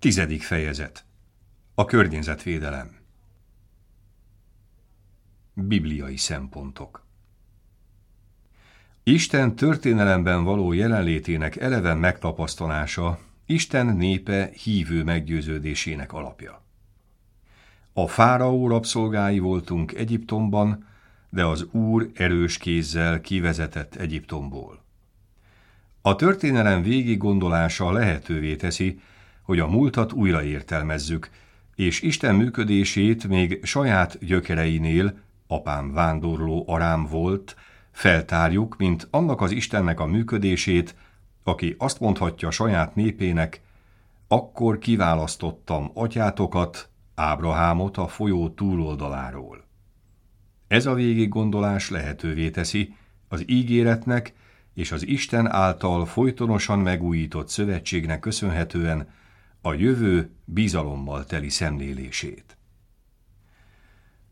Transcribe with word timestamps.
Tizedik 0.00 0.42
fejezet. 0.42 1.04
A 1.74 1.84
környezetvédelem. 1.84 2.96
Bibliai 5.54 6.16
szempontok. 6.16 7.06
Isten 9.02 9.56
történelemben 9.56 10.44
való 10.44 10.72
jelenlétének 10.72 11.56
eleven 11.56 11.98
megtapasztalása 11.98 13.18
Isten 13.46 13.86
népe 13.86 14.50
hívő 14.62 15.04
meggyőződésének 15.04 16.12
alapja. 16.12 16.62
A 17.92 18.06
fáraó 18.06 18.68
rabszolgái 18.68 19.38
voltunk 19.38 19.92
Egyiptomban, 19.92 20.86
de 21.30 21.44
az 21.44 21.62
Úr 21.62 22.10
erős 22.14 22.58
kézzel 22.58 23.20
kivezetett 23.20 23.94
Egyiptomból. 23.94 24.82
A 26.00 26.16
történelem 26.16 26.82
végig 26.82 27.18
gondolása 27.18 27.92
lehetővé 27.92 28.56
teszi, 28.56 29.00
hogy 29.50 29.58
a 29.58 29.66
múltat 29.66 30.12
újra 30.12 30.42
értelmezzük, 30.42 31.30
és 31.74 32.00
Isten 32.00 32.34
működését 32.34 33.28
még 33.28 33.64
saját 33.64 34.24
gyökereinél, 34.24 35.18
apám 35.46 35.92
vándorló 35.92 36.64
arám 36.66 37.06
volt, 37.06 37.56
feltárjuk, 37.90 38.76
mint 38.78 39.08
annak 39.10 39.40
az 39.40 39.50
Istennek 39.50 40.00
a 40.00 40.06
működését, 40.06 40.94
aki 41.42 41.74
azt 41.78 42.00
mondhatja 42.00 42.50
saját 42.50 42.94
népének, 42.94 43.60
akkor 44.28 44.78
kiválasztottam 44.78 45.90
atyátokat, 45.94 46.88
Ábrahámot 47.14 47.96
a 47.96 48.08
folyó 48.08 48.48
túloldaláról. 48.48 49.64
Ez 50.68 50.86
a 50.86 50.94
végig 50.94 51.28
gondolás 51.28 51.90
lehetővé 51.90 52.50
teszi 52.50 52.94
az 53.28 53.42
ígéretnek 53.46 54.32
és 54.74 54.92
az 54.92 55.06
Isten 55.06 55.46
által 55.46 56.06
folytonosan 56.06 56.78
megújított 56.78 57.48
szövetségnek 57.48 58.20
köszönhetően 58.20 59.08
a 59.62 59.72
jövő 59.72 60.30
bizalommal 60.44 61.24
teli 61.24 61.48
szemlélését. 61.48 62.56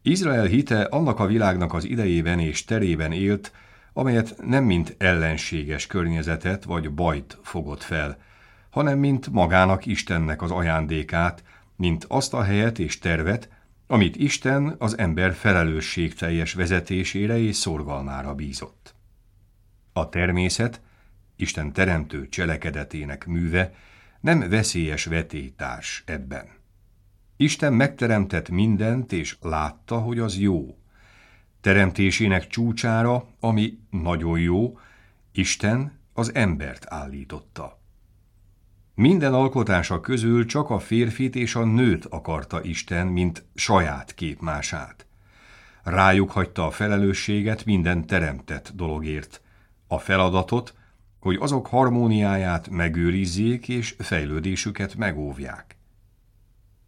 Izrael 0.02 0.46
hite 0.46 0.82
annak 0.82 1.20
a 1.20 1.26
világnak 1.26 1.74
az 1.74 1.84
idejében 1.84 2.38
és 2.38 2.64
terében 2.64 3.12
élt, 3.12 3.52
amelyet 3.92 4.36
nem 4.46 4.64
mint 4.64 4.94
ellenséges 4.98 5.86
környezetet 5.86 6.64
vagy 6.64 6.94
bajt 6.94 7.38
fogott 7.42 7.82
fel, 7.82 8.18
hanem 8.70 8.98
mint 8.98 9.30
magának 9.30 9.86
Istennek 9.86 10.42
az 10.42 10.50
ajándékát, 10.50 11.42
mint 11.76 12.04
azt 12.08 12.34
a 12.34 12.42
helyet 12.42 12.78
és 12.78 12.98
tervet, 12.98 13.48
amit 13.86 14.16
Isten 14.16 14.74
az 14.78 14.98
ember 14.98 15.34
felelősségteljes 15.34 16.52
vezetésére 16.52 17.38
és 17.38 17.56
szorgalmára 17.56 18.34
bízott. 18.34 18.94
A 19.92 20.08
természet, 20.08 20.80
Isten 21.36 21.72
teremtő 21.72 22.28
cselekedetének 22.28 23.26
műve, 23.26 23.74
nem 24.20 24.48
veszélyes 24.48 25.04
vetétárs 25.04 26.02
ebben. 26.06 26.46
Isten 27.36 27.72
megteremtett 27.72 28.48
mindent, 28.48 29.12
és 29.12 29.36
látta, 29.40 29.98
hogy 29.98 30.18
az 30.18 30.38
jó. 30.38 30.78
Teremtésének 31.60 32.46
csúcsára, 32.46 33.26
ami 33.40 33.78
nagyon 33.90 34.38
jó, 34.38 34.78
Isten 35.32 35.98
az 36.12 36.34
embert 36.34 36.86
állította. 36.88 37.80
Minden 38.94 39.34
alkotása 39.34 40.00
közül 40.00 40.46
csak 40.46 40.70
a 40.70 40.78
férfit 40.78 41.36
és 41.36 41.54
a 41.54 41.64
nőt 41.64 42.04
akarta 42.04 42.62
Isten, 42.62 43.06
mint 43.06 43.44
saját 43.54 44.14
képmását. 44.14 45.06
Rájuk 45.82 46.30
hagyta 46.30 46.66
a 46.66 46.70
felelősséget 46.70 47.64
minden 47.64 48.06
teremtett 48.06 48.72
dologért, 48.74 49.42
a 49.86 49.98
feladatot, 49.98 50.74
hogy 51.18 51.36
azok 51.40 51.66
harmóniáját 51.66 52.68
megőrizzék 52.68 53.68
és 53.68 53.94
fejlődésüket 53.98 54.96
megóvják. 54.96 55.76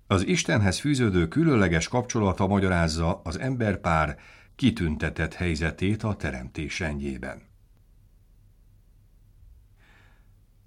Az 0.06 0.26
Istenhez 0.26 0.78
fűződő 0.78 1.28
különleges 1.28 1.88
kapcsolata 1.88 2.46
magyarázza 2.46 3.20
az 3.24 3.38
emberpár 3.38 4.18
kitüntetett 4.56 5.34
helyzetét 5.34 6.02
a 6.02 6.16
teremtés 6.16 6.78
rendjében. 6.78 7.42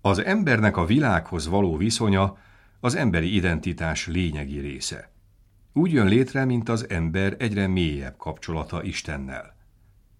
Az 0.01 0.19
embernek 0.19 0.77
a 0.77 0.85
világhoz 0.85 1.47
való 1.47 1.77
viszonya 1.77 2.37
az 2.79 2.95
emberi 2.95 3.35
identitás 3.35 4.07
lényegi 4.07 4.59
része. 4.59 5.11
Úgy 5.73 5.91
jön 5.91 6.07
létre, 6.07 6.45
mint 6.45 6.69
az 6.69 6.89
ember 6.89 7.35
egyre 7.39 7.67
mélyebb 7.67 8.17
kapcsolata 8.17 8.83
Istennel. 8.83 9.55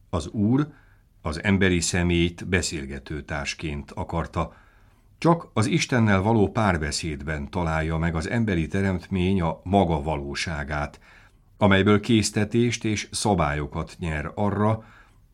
Az 0.09 0.27
Úr 0.27 0.73
az 1.25 1.43
emberi 1.43 1.79
személyt 1.79 2.47
beszélgető 2.47 3.21
társként 3.21 3.91
akarta, 3.91 4.55
csak 5.17 5.49
az 5.53 5.65
Istennel 5.65 6.21
való 6.21 6.51
párbeszédben 6.51 7.49
találja 7.49 7.97
meg 7.97 8.15
az 8.15 8.29
emberi 8.29 8.67
teremtmény 8.67 9.41
a 9.41 9.59
maga 9.63 10.01
valóságát, 10.01 10.99
amelyből 11.57 11.99
késztetést 11.99 12.85
és 12.85 13.07
szabályokat 13.11 13.95
nyer 13.99 14.31
arra, 14.35 14.85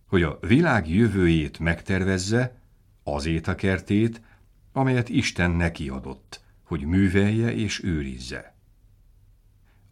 hogy 0.08 0.24
a 0.24 0.38
világ 0.42 0.90
jövőjét 0.90 1.60
megtervezze, 1.60 2.62
azét 3.04 3.48
a 3.48 3.56
kertét, 3.56 4.22
amelyet 4.74 5.10
Isten 5.10 5.52
neki 5.52 5.90
adott, 5.90 6.42
hogy 6.64 6.86
művelje 6.86 7.54
és 7.54 7.84
őrizze. 7.84 8.56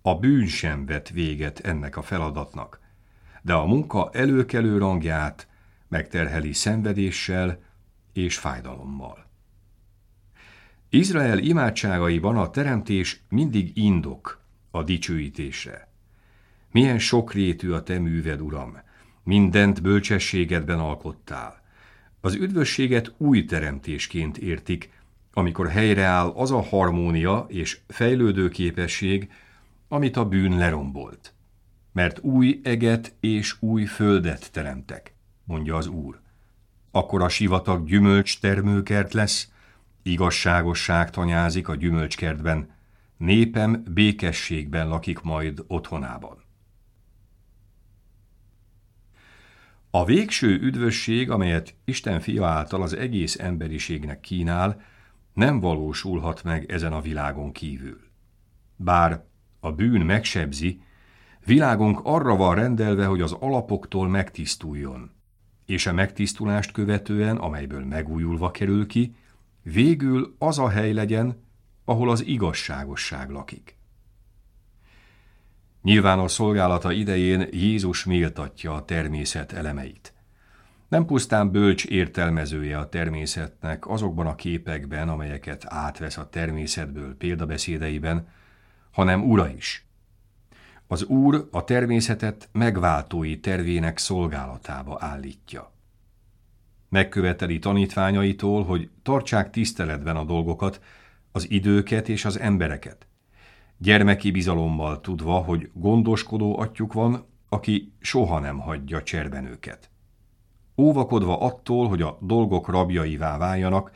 A 0.01 0.15
bűn 0.15 0.47
sem 0.47 0.85
vet 0.85 1.09
véget 1.09 1.59
ennek 1.59 1.97
a 1.97 2.01
feladatnak, 2.01 2.79
de 3.41 3.53
a 3.53 3.65
munka 3.65 4.09
előkelő 4.13 4.77
rangját 4.77 5.47
megterheli 5.87 6.53
szenvedéssel 6.53 7.59
és 8.13 8.37
fájdalommal. 8.37 9.25
Izrael 10.89 11.37
imádságaiban 11.37 12.37
a 12.37 12.49
teremtés 12.49 13.21
mindig 13.29 13.77
indok 13.77 14.41
a 14.71 14.83
dicsőítésre. 14.83 15.87
Milyen 16.71 16.99
sokrétű 16.99 17.71
a 17.71 17.83
te 17.83 17.99
műved, 17.99 18.41
Uram, 18.41 18.77
mindent 19.23 19.81
bölcsességedben 19.81 20.79
alkottál. 20.79 21.61
Az 22.21 22.35
üdvösséget 22.35 23.13
új 23.17 23.45
teremtésként 23.45 24.37
értik, 24.37 24.89
amikor 25.33 25.69
helyreáll 25.69 26.27
az 26.27 26.51
a 26.51 26.61
harmónia 26.61 27.45
és 27.49 27.79
fejlődő 27.87 28.49
képesség, 28.49 29.31
amit 29.87 30.17
a 30.17 30.25
bűn 30.25 30.57
lerombolt. 30.57 31.33
Mert 31.91 32.19
új 32.19 32.59
eget 32.63 33.13
és 33.19 33.55
új 33.59 33.85
földet 33.85 34.51
teremtek 34.51 35.16
mondja 35.47 35.75
az 35.75 35.87
Úr. 35.87 36.19
Akkor 36.91 37.21
a 37.21 37.29
sivatag 37.29 37.85
gyümölcs 37.85 38.39
termőkert 38.39 39.13
lesz, 39.13 39.51
igazságosság 40.01 41.09
tanyázik 41.09 41.67
a 41.67 41.75
gyümölcskertben, 41.75 42.75
népem 43.17 43.83
békességben 43.93 44.87
lakik 44.87 45.19
majd 45.19 45.63
otthonában. 45.67 46.45
A 49.89 50.05
végső 50.05 50.59
üdvösség, 50.61 51.29
amelyet 51.29 51.75
Isten 51.85 52.19
fia 52.19 52.45
által 52.45 52.81
az 52.81 52.93
egész 52.93 53.39
emberiségnek 53.39 54.19
kínál, 54.19 54.81
nem 55.33 55.59
valósulhat 55.59 56.43
meg 56.43 56.71
ezen 56.71 56.93
a 56.93 57.01
világon 57.01 57.51
kívül. 57.51 57.99
Bár 58.75 59.23
a 59.59 59.71
bűn 59.71 60.01
megsebzi, 60.01 60.81
világunk 61.45 61.99
arra 62.03 62.35
van 62.35 62.55
rendelve, 62.55 63.05
hogy 63.05 63.21
az 63.21 63.31
alapoktól 63.31 64.07
megtisztuljon, 64.07 65.16
és 65.67 65.85
a 65.85 65.93
megtisztulást 65.93 66.71
követően, 66.71 67.37
amelyből 67.37 67.85
megújulva 67.85 68.51
kerül 68.51 68.87
ki, 68.87 69.15
végül 69.61 70.35
az 70.39 70.59
a 70.59 70.69
hely 70.69 70.93
legyen, 70.93 71.43
ahol 71.85 72.09
az 72.09 72.25
igazságosság 72.25 73.29
lakik. 73.29 73.77
Nyilvános 75.81 76.31
szolgálata 76.31 76.91
idején 76.91 77.47
Jézus 77.51 78.05
méltatja 78.05 78.73
a 78.73 78.85
természet 78.85 79.51
elemeit. 79.51 80.13
Nem 80.87 81.05
pusztán 81.05 81.51
bölcs 81.51 81.85
értelmezője 81.85 82.77
a 82.77 82.89
természetnek 82.89 83.87
azokban 83.87 84.27
a 84.27 84.35
képekben, 84.35 85.09
amelyeket 85.09 85.65
átvesz 85.67 86.17
a 86.17 86.29
természetből 86.29 87.17
példabeszédeiben, 87.17 88.27
hanem 88.91 89.23
ura 89.23 89.49
is, 89.49 89.86
az 90.87 91.03
Úr 91.03 91.47
a 91.51 91.63
természetet 91.63 92.49
megváltói 92.51 93.39
tervének 93.39 93.97
szolgálatába 93.97 94.97
állítja. 94.99 95.71
Megköveteli 96.89 97.59
tanítványaitól, 97.59 98.63
hogy 98.63 98.89
tartsák 99.03 99.49
tiszteletben 99.49 100.15
a 100.15 100.23
dolgokat, 100.23 100.81
az 101.31 101.49
időket 101.49 102.09
és 102.09 102.25
az 102.25 102.39
embereket. 102.39 103.07
Gyermeki 103.77 104.31
bizalommal 104.31 105.01
tudva, 105.01 105.37
hogy 105.37 105.69
gondoskodó 105.73 106.59
atyuk 106.59 106.93
van, 106.93 107.25
aki 107.49 107.93
soha 107.99 108.39
nem 108.39 108.59
hagyja 108.59 109.03
cserben 109.03 109.45
őket. 109.45 109.89
Óvakodva 110.77 111.39
attól, 111.39 111.87
hogy 111.87 112.01
a 112.01 112.17
dolgok 112.21 112.69
rabjaivá 112.69 113.37
váljanak, 113.37 113.91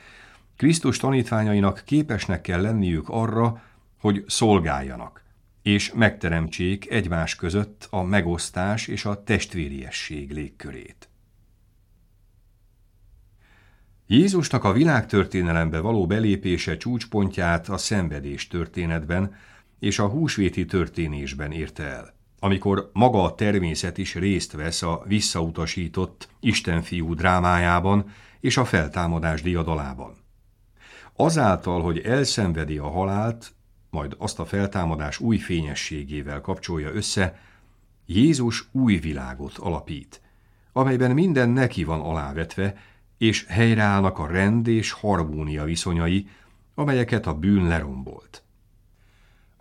Krisztus 0.58 0.98
tanítványainak 0.98 1.82
képesnek 1.86 2.42
kell 2.42 2.62
lenniük 2.62 3.10
arra, 3.10 3.62
hogy 4.00 4.24
szolgáljanak, 4.28 5.21
és 5.62 5.92
megteremtsék 5.94 6.90
egymás 6.90 7.36
között 7.36 7.88
a 7.90 8.04
megosztás 8.04 8.88
és 8.88 9.06
a 9.06 9.24
testvériesség 9.24 10.32
légkörét. 10.32 11.10
Jézusnak 14.08 14.64
a 14.64 14.72
világtörténelembe 14.72 15.80
való 15.80 16.08
belépése 16.08 16.78
csúcspontját 16.78 17.70
a 17.70 17.78
szenvedés 17.78 18.48
történetben 18.48 19.36
és 19.80 20.00
a 20.00 20.08
húsvéti 20.08 20.66
történésben 20.66 21.52
érte 21.52 21.84
el, 21.84 22.14
amikor 22.40 22.90
maga 22.94 23.24
a 23.24 23.36
természet 23.36 23.98
is 23.98 24.16
részt 24.16 24.52
vesz 24.52 24.82
a 24.82 25.04
visszautasított 25.08 26.28
Istenfiú 26.40 27.14
drámájában 27.14 28.12
és 28.40 28.58
a 28.58 28.66
feltámadás 28.66 29.42
diadalában. 29.42 30.14
Azáltal, 31.16 31.82
hogy 31.82 32.00
elszenvedi 32.00 32.78
a 32.78 32.90
halált, 32.90 33.54
majd 33.92 34.16
azt 34.18 34.40
a 34.40 34.46
feltámadás 34.46 35.20
új 35.20 35.38
fényességével 35.38 36.42
kapcsolja 36.42 36.92
össze, 36.92 37.40
Jézus 38.06 38.68
új 38.72 38.96
világot 38.98 39.58
alapít, 39.58 40.22
amelyben 40.74 41.12
minden 41.12 41.50
neki 41.50 41.84
van 41.84 42.02
alávetve, 42.02 42.76
és 43.18 43.46
helyreállnak 43.48 44.20
a 44.20 44.28
rend 44.28 44.68
és 44.68 44.92
harmónia 44.92 45.64
viszonyai, 45.64 46.28
amelyeket 46.74 47.28
a 47.28 47.34
bűn 47.34 47.68
lerombolt. 47.68 48.44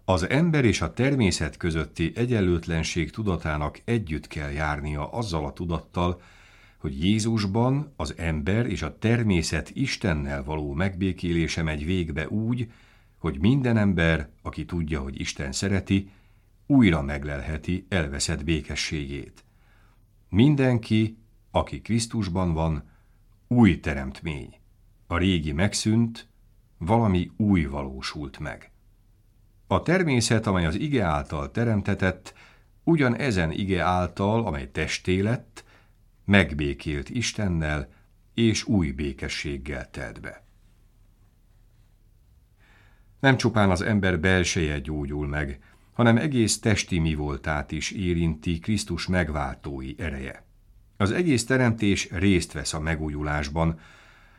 Az 0.04 0.28
ember 0.28 0.64
és 0.64 0.80
a 0.80 0.92
természet 0.92 1.56
közötti 1.56 2.12
egyenlőtlenség 2.14 3.10
tudatának 3.10 3.80
együtt 3.84 4.26
kell 4.26 4.50
járnia 4.50 5.10
azzal 5.10 5.44
a 5.44 5.52
tudattal, 5.52 6.20
hogy 6.78 7.04
Jézusban 7.04 7.92
az 7.96 8.14
ember 8.16 8.66
és 8.66 8.82
a 8.82 8.98
természet 8.98 9.70
Istennel 9.74 10.44
való 10.44 10.72
megbékélése 10.72 11.62
megy 11.62 11.84
végbe 11.84 12.28
úgy, 12.28 12.70
hogy 13.20 13.38
minden 13.40 13.76
ember, 13.76 14.28
aki 14.42 14.64
tudja, 14.64 15.00
hogy 15.00 15.20
Isten 15.20 15.52
szereti, 15.52 16.10
újra 16.66 17.02
meglelheti 17.02 17.86
elveszett 17.88 18.44
békességét. 18.44 19.44
Mindenki, 20.28 21.18
aki 21.50 21.80
Krisztusban 21.80 22.52
van, 22.52 22.90
új 23.48 23.80
teremtmény. 23.80 24.54
A 25.06 25.16
régi 25.16 25.52
megszűnt, 25.52 26.28
valami 26.78 27.30
új 27.36 27.64
valósult 27.64 28.38
meg. 28.38 28.70
A 29.66 29.82
természet, 29.82 30.46
amely 30.46 30.66
az 30.66 30.74
ige 30.74 31.04
által 31.04 31.50
teremtetett, 31.50 32.34
ugyan 32.84 33.16
ezen 33.16 33.50
ige 33.50 33.82
által, 33.82 34.46
amely 34.46 34.70
testé 34.70 35.20
lett, 35.20 35.64
megbékélt 36.24 37.08
Istennel, 37.08 37.88
és 38.34 38.64
új 38.64 38.90
békességgel 38.90 39.90
telt 39.90 40.20
be. 40.20 40.44
Nem 43.20 43.36
csupán 43.36 43.70
az 43.70 43.82
ember 43.82 44.20
belseje 44.20 44.78
gyógyul 44.78 45.26
meg, 45.26 45.60
hanem 45.92 46.16
egész 46.16 46.58
testi 46.58 46.98
mi 46.98 47.14
voltát 47.14 47.72
is 47.72 47.90
érinti 47.90 48.58
Krisztus 48.58 49.06
megváltói 49.06 49.94
ereje. 49.98 50.44
Az 50.96 51.10
egész 51.10 51.44
teremtés 51.44 52.08
részt 52.10 52.52
vesz 52.52 52.74
a 52.74 52.80
megújulásban, 52.80 53.78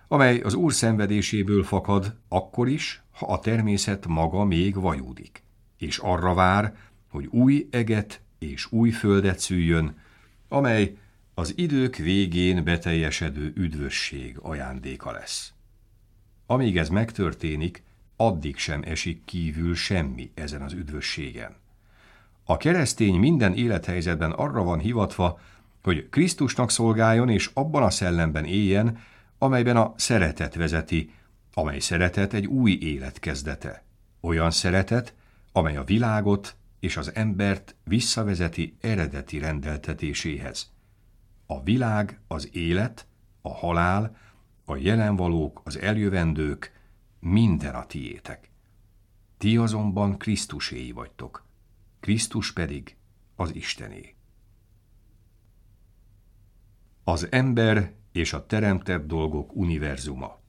amely 0.08 0.40
az 0.40 0.54
Úr 0.54 0.74
szenvedéséből 0.74 1.64
fakad, 1.64 2.16
akkor 2.28 2.68
is, 2.68 3.02
ha 3.12 3.26
a 3.26 3.40
természet 3.40 4.08
maga 4.08 4.44
még 4.44 4.76
vajúdik, 4.76 5.44
és 5.78 5.98
arra 5.98 6.34
vár, 6.34 6.76
hogy 7.08 7.26
új 7.26 7.68
eget 7.72 8.22
és 8.40 8.72
új 8.72 8.90
földet 8.90 9.40
szüljön, 9.40 9.98
amely 10.48 10.98
az 11.34 11.54
idők 11.58 11.96
végén 11.96 12.64
beteljesedő 12.64 13.54
üdvösség 13.56 14.38
ajándéka 14.42 15.12
lesz. 15.12 15.54
Amíg 16.46 16.78
ez 16.78 16.90
megtörténik, 16.90 17.84
addig 18.26 18.58
sem 18.58 18.82
esik 18.86 19.26
kívül 19.26 19.76
semmi 19.76 20.32
ezen 20.34 20.62
az 20.62 20.74
üdvösségen. 20.74 21.56
A 22.44 22.58
keresztény 22.58 23.16
minden 23.16 23.54
élethelyzetben 23.54 24.32
arra 24.32 24.64
van 24.64 24.80
hivatva, 24.80 25.40
hogy 25.84 26.10
Krisztusnak 26.10 26.72
szolgáljon 26.72 27.30
és 27.30 27.50
abban 27.54 27.84
a 27.84 27.90
szellemben 27.90 28.46
éljen, 28.46 29.00
amelyben 29.38 29.78
a 29.78 29.94
szeretet 29.98 30.56
vezeti, 30.56 31.14
amely 31.54 31.80
szeretet 31.80 32.34
egy 32.34 32.46
új 32.46 32.72
élet 32.82 33.20
kezdete. 33.20 33.84
Olyan 34.20 34.52
szeretet, 34.52 35.14
amely 35.52 35.78
a 35.78 35.84
világot 35.84 36.56
és 36.80 36.98
az 36.98 37.12
embert 37.16 37.76
visszavezeti 37.84 38.76
eredeti 38.82 39.40
rendeltetéséhez. 39.40 40.72
A 41.46 41.64
világ, 41.64 42.20
az 42.28 42.50
élet, 42.52 43.06
a 43.42 43.54
halál, 43.54 44.18
a 44.66 44.76
jelenvalók, 44.76 45.62
az 45.64 45.80
eljövendők, 45.80 46.81
minden 47.22 47.76
a 47.76 47.86
tiétek. 47.86 48.50
Ti 49.38 49.58
azonban 49.58 50.18
Krisztuséi 50.18 50.92
vagytok, 50.92 51.46
Krisztus 52.00 52.54
pedig 52.54 52.96
az 53.36 53.56
Istené. 53.56 54.16
Az 57.04 57.28
ember 57.32 57.94
és 58.12 58.34
a 58.34 58.46
teremtett 58.46 59.08
dolgok 59.08 59.56
univerzuma. 59.56 60.40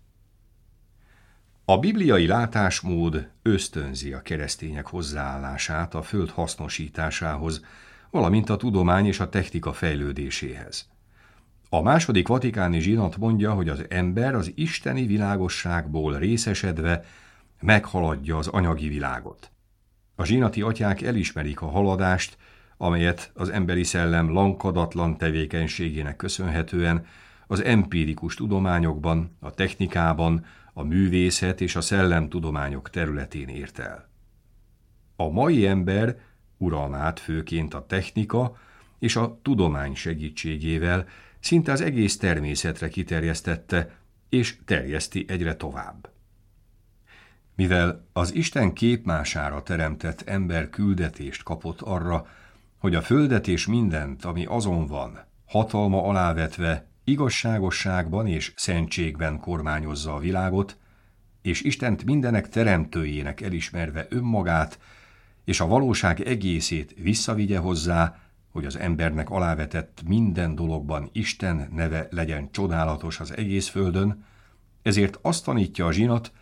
A 1.64 1.78
bibliai 1.78 2.26
látásmód 2.26 3.30
ösztönzi 3.42 4.12
a 4.12 4.22
keresztények 4.22 4.86
hozzáállását 4.86 5.94
a 5.94 6.02
föld 6.02 6.30
hasznosításához, 6.30 7.64
valamint 8.10 8.50
a 8.50 8.56
tudomány 8.56 9.06
és 9.06 9.20
a 9.20 9.28
technika 9.28 9.72
fejlődéséhez. 9.72 10.91
A 11.74 11.82
második 11.82 12.28
vatikáni 12.28 12.80
zsinat 12.80 13.16
mondja, 13.16 13.52
hogy 13.52 13.68
az 13.68 13.84
ember 13.88 14.34
az 14.34 14.52
isteni 14.54 15.06
világosságból 15.06 16.18
részesedve 16.18 17.04
meghaladja 17.60 18.36
az 18.36 18.48
anyagi 18.48 18.88
világot. 18.88 19.50
A 20.14 20.24
zsinati 20.24 20.62
atyák 20.62 21.02
elismerik 21.02 21.60
a 21.60 21.66
haladást, 21.66 22.36
amelyet 22.76 23.30
az 23.34 23.48
emberi 23.48 23.84
szellem 23.84 24.30
lankadatlan 24.30 25.16
tevékenységének 25.16 26.16
köszönhetően 26.16 27.06
az 27.46 27.62
empirikus 27.62 28.34
tudományokban, 28.34 29.36
a 29.40 29.50
technikában, 29.50 30.44
a 30.72 30.82
művészet 30.82 31.60
és 31.60 31.76
a 31.76 31.80
szellemtudományok 31.80 32.90
területén 32.90 33.48
ért 33.48 33.78
el. 33.78 34.08
A 35.16 35.28
mai 35.28 35.66
ember 35.66 36.18
uralmát 36.56 37.20
főként 37.20 37.74
a 37.74 37.86
technika 37.86 38.56
és 38.98 39.16
a 39.16 39.38
tudomány 39.42 39.94
segítségével 39.94 41.06
szinte 41.42 41.72
az 41.72 41.80
egész 41.80 42.16
természetre 42.16 42.88
kiterjesztette, 42.88 43.96
és 44.28 44.56
terjeszti 44.64 45.24
egyre 45.28 45.54
tovább. 45.54 46.10
Mivel 47.54 48.06
az 48.12 48.34
Isten 48.34 48.72
képmására 48.72 49.62
teremtett 49.62 50.20
ember 50.20 50.70
küldetést 50.70 51.42
kapott 51.42 51.80
arra, 51.80 52.26
hogy 52.78 52.94
a 52.94 53.02
földet 53.02 53.48
és 53.48 53.66
mindent, 53.66 54.24
ami 54.24 54.44
azon 54.44 54.86
van, 54.86 55.24
hatalma 55.46 56.02
alávetve, 56.02 56.86
igazságosságban 57.04 58.26
és 58.26 58.52
szentségben 58.56 59.38
kormányozza 59.38 60.14
a 60.14 60.18
világot, 60.18 60.76
és 61.42 61.62
Istent 61.62 62.04
mindenek 62.04 62.48
teremtőjének 62.48 63.40
elismerve 63.40 64.06
önmagát, 64.10 64.78
és 65.44 65.60
a 65.60 65.66
valóság 65.66 66.20
egészét 66.20 66.94
visszavigye 66.98 67.58
hozzá, 67.58 68.18
hogy 68.52 68.64
az 68.64 68.78
embernek 68.78 69.30
alávetett 69.30 70.02
minden 70.06 70.54
dologban 70.54 71.08
Isten 71.12 71.68
neve 71.74 72.08
legyen 72.10 72.50
csodálatos 72.50 73.20
az 73.20 73.36
egész 73.36 73.68
földön, 73.68 74.24
ezért 74.82 75.18
azt 75.22 75.44
tanítja 75.44 75.86
a 75.86 75.92
zsinat, 75.92 76.32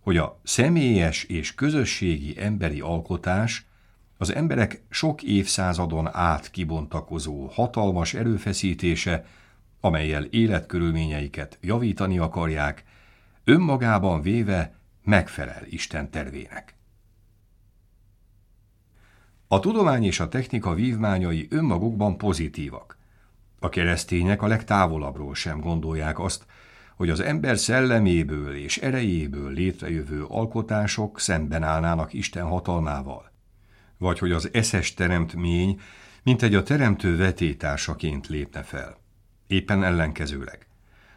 hogy 0.00 0.16
a 0.16 0.40
személyes 0.42 1.24
és 1.24 1.54
közösségi 1.54 2.34
emberi 2.40 2.80
alkotás 2.80 3.66
az 4.16 4.34
emberek 4.34 4.82
sok 4.90 5.22
évszázadon 5.22 6.08
át 6.12 6.50
kibontakozó 6.50 7.46
hatalmas 7.46 8.14
erőfeszítése, 8.14 9.24
amelyel 9.80 10.24
életkörülményeiket 10.24 11.58
javítani 11.60 12.18
akarják, 12.18 12.84
önmagában 13.44 14.22
véve 14.22 14.74
megfelel 15.04 15.62
Isten 15.66 16.10
tervének. 16.10 16.77
A 19.50 19.60
tudomány 19.60 20.04
és 20.04 20.20
a 20.20 20.28
technika 20.28 20.74
vívmányai 20.74 21.46
önmagukban 21.50 22.18
pozitívak. 22.18 22.98
A 23.58 23.68
keresztények 23.68 24.42
a 24.42 24.46
legtávolabbról 24.46 25.34
sem 25.34 25.60
gondolják 25.60 26.18
azt, 26.18 26.46
hogy 26.96 27.10
az 27.10 27.20
ember 27.20 27.58
szelleméből 27.58 28.54
és 28.54 28.78
erejéből 28.78 29.52
létrejövő 29.52 30.24
alkotások 30.24 31.20
szemben 31.20 31.62
állnának 31.62 32.12
Isten 32.12 32.44
hatalmával, 32.44 33.32
vagy 33.98 34.18
hogy 34.18 34.32
az 34.32 34.48
eszes 34.52 34.94
teremtmény, 34.94 35.80
mint 36.22 36.42
egy 36.42 36.54
a 36.54 36.62
teremtő 36.62 37.16
vetétársaként 37.16 38.26
lépne 38.26 38.62
fel. 38.62 38.98
Éppen 39.46 39.84
ellenkezőleg. 39.84 40.66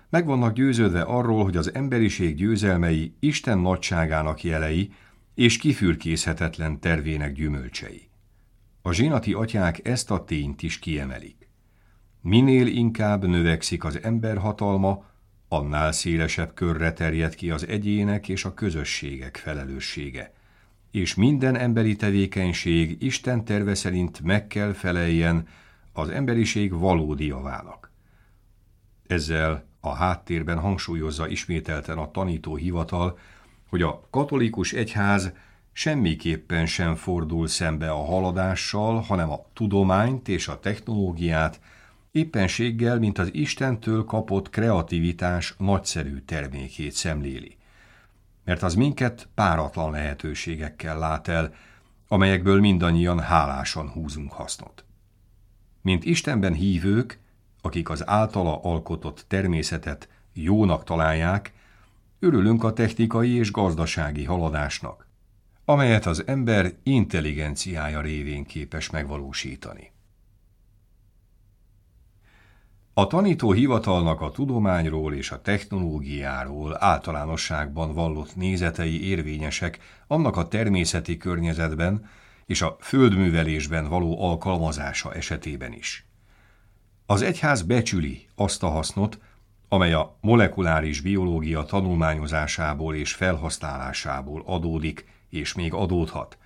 Meg 0.10 0.26
vannak 0.26 0.54
győződve 0.54 1.02
arról, 1.02 1.44
hogy 1.44 1.58
az 1.58 1.74
emberiség 1.74 2.36
győzelmei 2.36 3.16
Isten 3.20 3.58
nagyságának 3.60 4.44
jelei 4.44 4.94
és 5.36 5.58
kifürkészhetetlen 5.58 6.80
tervének 6.80 7.34
gyümölcsei. 7.34 8.11
A 8.82 8.92
zsinati 8.92 9.34
atyák 9.34 9.88
ezt 9.88 10.12
a 10.12 10.24
tényt 10.24 10.62
is 10.62 10.80
kiemelik. 10.80 11.50
Minél 12.22 12.68
inkább 12.68 13.26
növekszik 13.28 13.84
az 13.84 14.00
ember 14.04 14.38
hatalma, 14.38 15.06
annál 15.48 15.92
szélesebb 15.92 16.54
körre 16.54 16.94
terjed 16.94 17.36
ki 17.36 17.52
az 17.52 17.68
egyének 17.68 18.30
és 18.30 18.46
a 18.46 18.54
közösségek 18.54 19.38
felelőssége, 19.38 20.34
és 20.92 21.16
minden 21.16 21.56
emberi 21.56 21.96
tevékenység 21.96 23.04
Isten 23.04 23.46
terve 23.46 23.76
szerint 23.76 24.22
meg 24.22 24.48
kell 24.48 24.74
feleljen 24.74 25.48
az 25.94 26.10
emberiség 26.10 26.74
valódi 26.74 27.26
javának. 27.26 27.92
Ezzel 29.08 29.70
A 29.80 29.94
háttérben 29.94 30.60
hangsúlyozza 30.60 31.28
ismételten 31.28 31.98
a 31.98 32.12
tanító 32.12 32.56
hivatal, 32.56 33.20
hogy 33.70 33.82
a 33.82 34.08
katolikus 34.10 34.74
egyház 34.74 35.34
semmiképpen 35.72 36.66
sem 36.66 36.96
fordul 36.96 37.48
szembe 37.48 37.92
a 37.92 38.06
haladással, 38.06 39.00
hanem 39.00 39.32
a 39.32 39.46
tudományt 39.54 40.28
és 40.28 40.48
a 40.48 40.60
technológiát 40.60 41.60
éppenséggel, 42.12 43.00
mint 43.00 43.18
az 43.18 43.34
Istentől 43.34 44.06
kapott 44.06 44.50
kreativitás 44.50 45.56
nagyszerű 45.58 46.20
termékét 46.20 46.92
szemléli. 46.92 47.58
Mert 48.44 48.63
az 48.63 48.75
minket 48.75 49.28
páratlan 49.36 49.92
lehetőségekkel 49.92 51.00
lát 51.00 51.28
el, 51.28 51.54
amelyekből 52.08 52.60
mindannyian 52.60 53.20
hálásan 53.20 53.90
húzunk 53.90 54.32
hasznot. 54.32 54.86
Mint 55.82 56.06
Istenben 56.06 56.54
hívők, 56.54 57.20
akik 57.62 57.90
az 57.90 58.08
általa 58.08 58.60
alkotott 58.62 59.25
természetet 59.28 60.10
jónak 60.34 60.84
találják, 60.84 61.54
örülünk 62.20 62.63
a 62.63 62.74
technikai 62.74 63.32
és 63.32 63.51
gazdasági 63.51 64.24
haladásnak, 64.24 65.08
amelyet 65.72 66.06
az 66.06 66.24
ember 66.28 66.74
intelligenciája 66.84 68.01
révén 68.01 68.46
képes 68.46 68.90
megvalósítani. 68.90 69.92
A 72.94 73.08
tanító 73.08 73.51
hivatalnak 73.51 74.22
a 74.22 74.32
tudományról 74.32 75.13
és 75.13 75.32
a 75.32 75.42
technológiáról 75.42 76.84
általánosságban 76.84 77.94
vallott 77.94 78.36
nézetei 78.36 79.08
érvényesek 79.08 79.80
annak 80.08 80.38
a 80.38 80.48
természeti 80.48 81.18
környezetben 81.18 82.10
és 82.46 82.62
a 82.62 82.78
földművelésben 82.80 83.88
való 83.88 84.22
alkalmazása 84.22 85.13
esetében 85.13 85.74
is. 85.74 86.06
Az 87.06 87.22
egyház 87.22 87.62
becsüli 87.62 88.28
azt 88.36 88.63
a 88.63 88.70
hasznot, 88.70 89.20
amely 89.68 89.94
a 89.94 90.18
molekuláris 90.22 91.01
biológia 91.01 91.63
tanulmányozásából 91.63 92.96
és 92.96 93.13
felhasználásából 93.13 94.44
adódik 94.46 95.06
és 95.32 95.54
még 95.54 95.74
adódhat, 95.74 96.38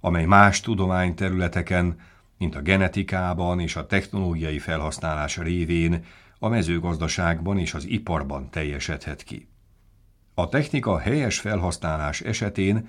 amely 0.00 0.24
más 0.24 0.60
tudományterületeken, 0.60 2.00
mint 2.38 2.54
a 2.54 2.60
genetikában 2.60 3.60
és 3.60 3.76
a 3.76 3.86
technológiai 3.86 4.58
felhasználás 4.58 5.36
révén 5.36 6.04
a 6.38 6.48
mezőgazdaságban 6.48 7.58
és 7.58 7.74
az 7.74 7.86
iparban 7.86 8.50
teljesedhet 8.50 9.22
ki. 9.22 9.48
A 10.34 10.48
technika 10.48 10.98
helyes 10.98 11.40
felhasználás 11.40 12.20
esetén 12.20 12.88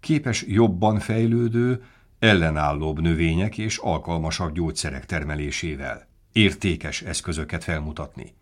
képes 0.00 0.44
jobban 0.48 0.98
fejlődő, 0.98 1.84
ellenállóbb 2.18 3.00
növények 3.00 3.58
és 3.58 3.78
alkalmasabb 3.78 4.54
gyógyszerek 4.54 5.06
termelésével 5.06 6.06
értékes 6.32 7.02
eszközöket 7.02 7.64
felmutatni, 7.64 8.34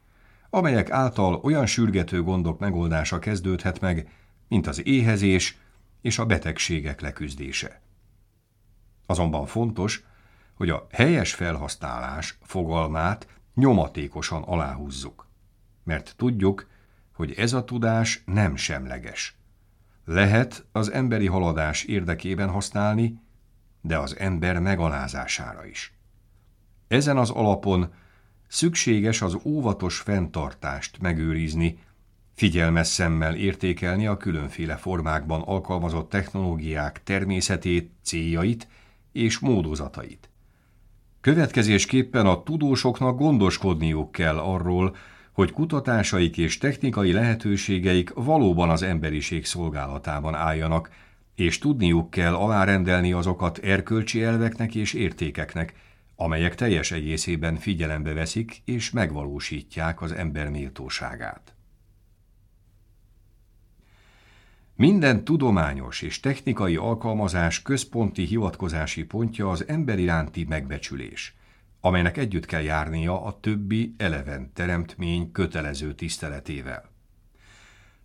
amelyek 0.51 0.91
által 0.91 1.41
olyan 1.43 1.67
sürgető 1.67 2.23
gondok 2.23 2.59
megoldása 2.59 3.19
kezdődhet 3.19 3.81
meg, 3.81 4.09
mint 4.49 4.67
az 4.67 4.87
éhezés 4.87 5.57
és 6.05 6.19
a 6.19 6.27
betegségek 6.27 7.01
leküzdése. 7.01 7.81
Azonban 9.07 9.47
fontos, 9.47 10.05
hogy 10.55 10.71
a 10.71 10.87
helyes 10.91 11.35
felhasználás 11.35 12.39
fogalmát 12.43 13.27
nyomatékosan 13.55 14.43
aláhúzzuk, 14.43 15.27
mert 15.85 16.15
tudjuk, 16.17 16.69
hogy 17.13 17.33
ez 17.33 17.53
a 17.53 17.65
tudás 17.65 18.23
nem 18.27 18.57
semleges. 18.57 19.37
Lehet 20.05 20.67
az 20.73 20.91
emberi 20.91 21.27
haladás 21.27 21.85
érdekében 21.85 22.49
használni, 22.49 23.21
de 23.81 23.99
az 23.99 24.17
ember 24.17 24.59
megalázására 24.59 25.67
is. 25.67 25.93
Ezen 26.89 27.17
az 27.17 27.31
alapon 27.31 27.93
szükséges 28.49 29.23
az 29.23 29.39
óvatos 29.45 29.99
fenntartást 29.99 31.01
megőrizni, 31.01 31.79
figyelmes 32.35 32.87
szemmel 32.87 33.35
értékelni 33.35 34.07
a 34.07 34.17
különféle 34.17 34.77
formákban 34.77 35.41
alkalmazott 35.41 36.11
technológiák 36.11 37.03
természetét, 37.03 37.91
céljait 38.03 38.69
és 39.13 39.39
módozatait. 39.39 40.29
Következésképpen 41.21 42.27
a 42.27 42.43
tudósoknak 42.43 43.19
gondoskodniuk 43.19 44.13
kell 44.13 44.39
arról, 44.39 44.97
hogy 45.33 45.53
kutatásaik 45.53 46.39
és 46.39 46.59
technikai 46.59 47.13
lehetőségeik 47.13 48.13
valóban 48.15 48.71
az 48.71 48.83
emberiség 48.83 49.45
szolgálatában 49.45 50.35
álljanak, 50.35 50.91
és 51.35 51.59
tudniuk 51.59 52.11
kell 52.11 52.35
alárendelni 52.35 53.13
azokat 53.13 53.59
erkölcsi 53.59 54.23
elveknek 54.23 54.75
és 54.75 54.93
értékeknek, 54.93 55.75
amelyek 56.17 56.55
teljes 56.55 56.91
egészében 56.91 57.57
figyelembe 57.57 58.13
veszik 58.13 58.63
és 58.65 58.91
megvalósítják 58.91 60.03
az 60.03 60.13
ember 60.13 60.49
méltóságát. 60.49 61.54
Minden 64.77 65.25
tudományos 65.25 66.03
és 66.03 66.21
technikai 66.21 66.77
alkalmazás 66.77 67.63
központi 67.63 68.25
hivatkozási 68.25 69.05
pontja 69.05 69.51
az 69.51 69.69
ember 69.69 69.99
iránti 69.99 70.45
megbecsülés, 70.49 71.37
amelynek 71.81 72.17
együtt 72.17 72.47
kell 72.47 72.63
járnia 72.63 73.25
a 73.25 73.41
többi 73.41 73.95
eleven 73.97 74.53
teremtmény 74.53 75.33
kötelező 75.33 75.95
tiszteletével. 75.95 76.91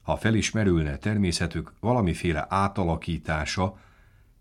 Ha 0.01 0.17
felismerülne 0.17 0.97
természetük 0.97 1.73
valamiféle 1.79 2.45
átalakítása, 2.49 3.79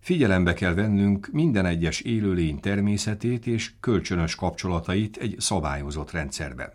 figyelembe 0.00 0.52
kell 0.52 0.74
vennünk 0.74 1.28
minden 1.32 1.66
egyes 1.66 2.00
élőlény 2.00 2.60
természetét 2.60 3.46
és 3.46 3.72
kölcsönös 3.80 4.34
kapcsolatait 4.34 5.16
egy 5.16 5.34
szabályozott 5.38 6.10
rendszerben. 6.10 6.72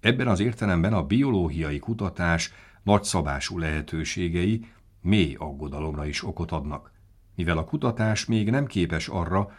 Ebben 0.00 0.28
az 0.28 0.40
értelemben 0.40 0.92
a 0.92 1.02
biológiai 1.02 1.78
kutatás 1.78 2.52
nagyszabású 2.82 3.58
lehetőségei 3.58 4.66
mély 5.00 5.34
aggodalomra 5.38 6.06
is 6.06 6.24
okot 6.24 6.50
adnak, 6.50 6.92
mivel 7.34 7.58
a 7.58 7.64
kutatás 7.64 8.24
még 8.24 8.50
nem 8.50 8.66
képes 8.66 9.08
arra, 9.08 9.52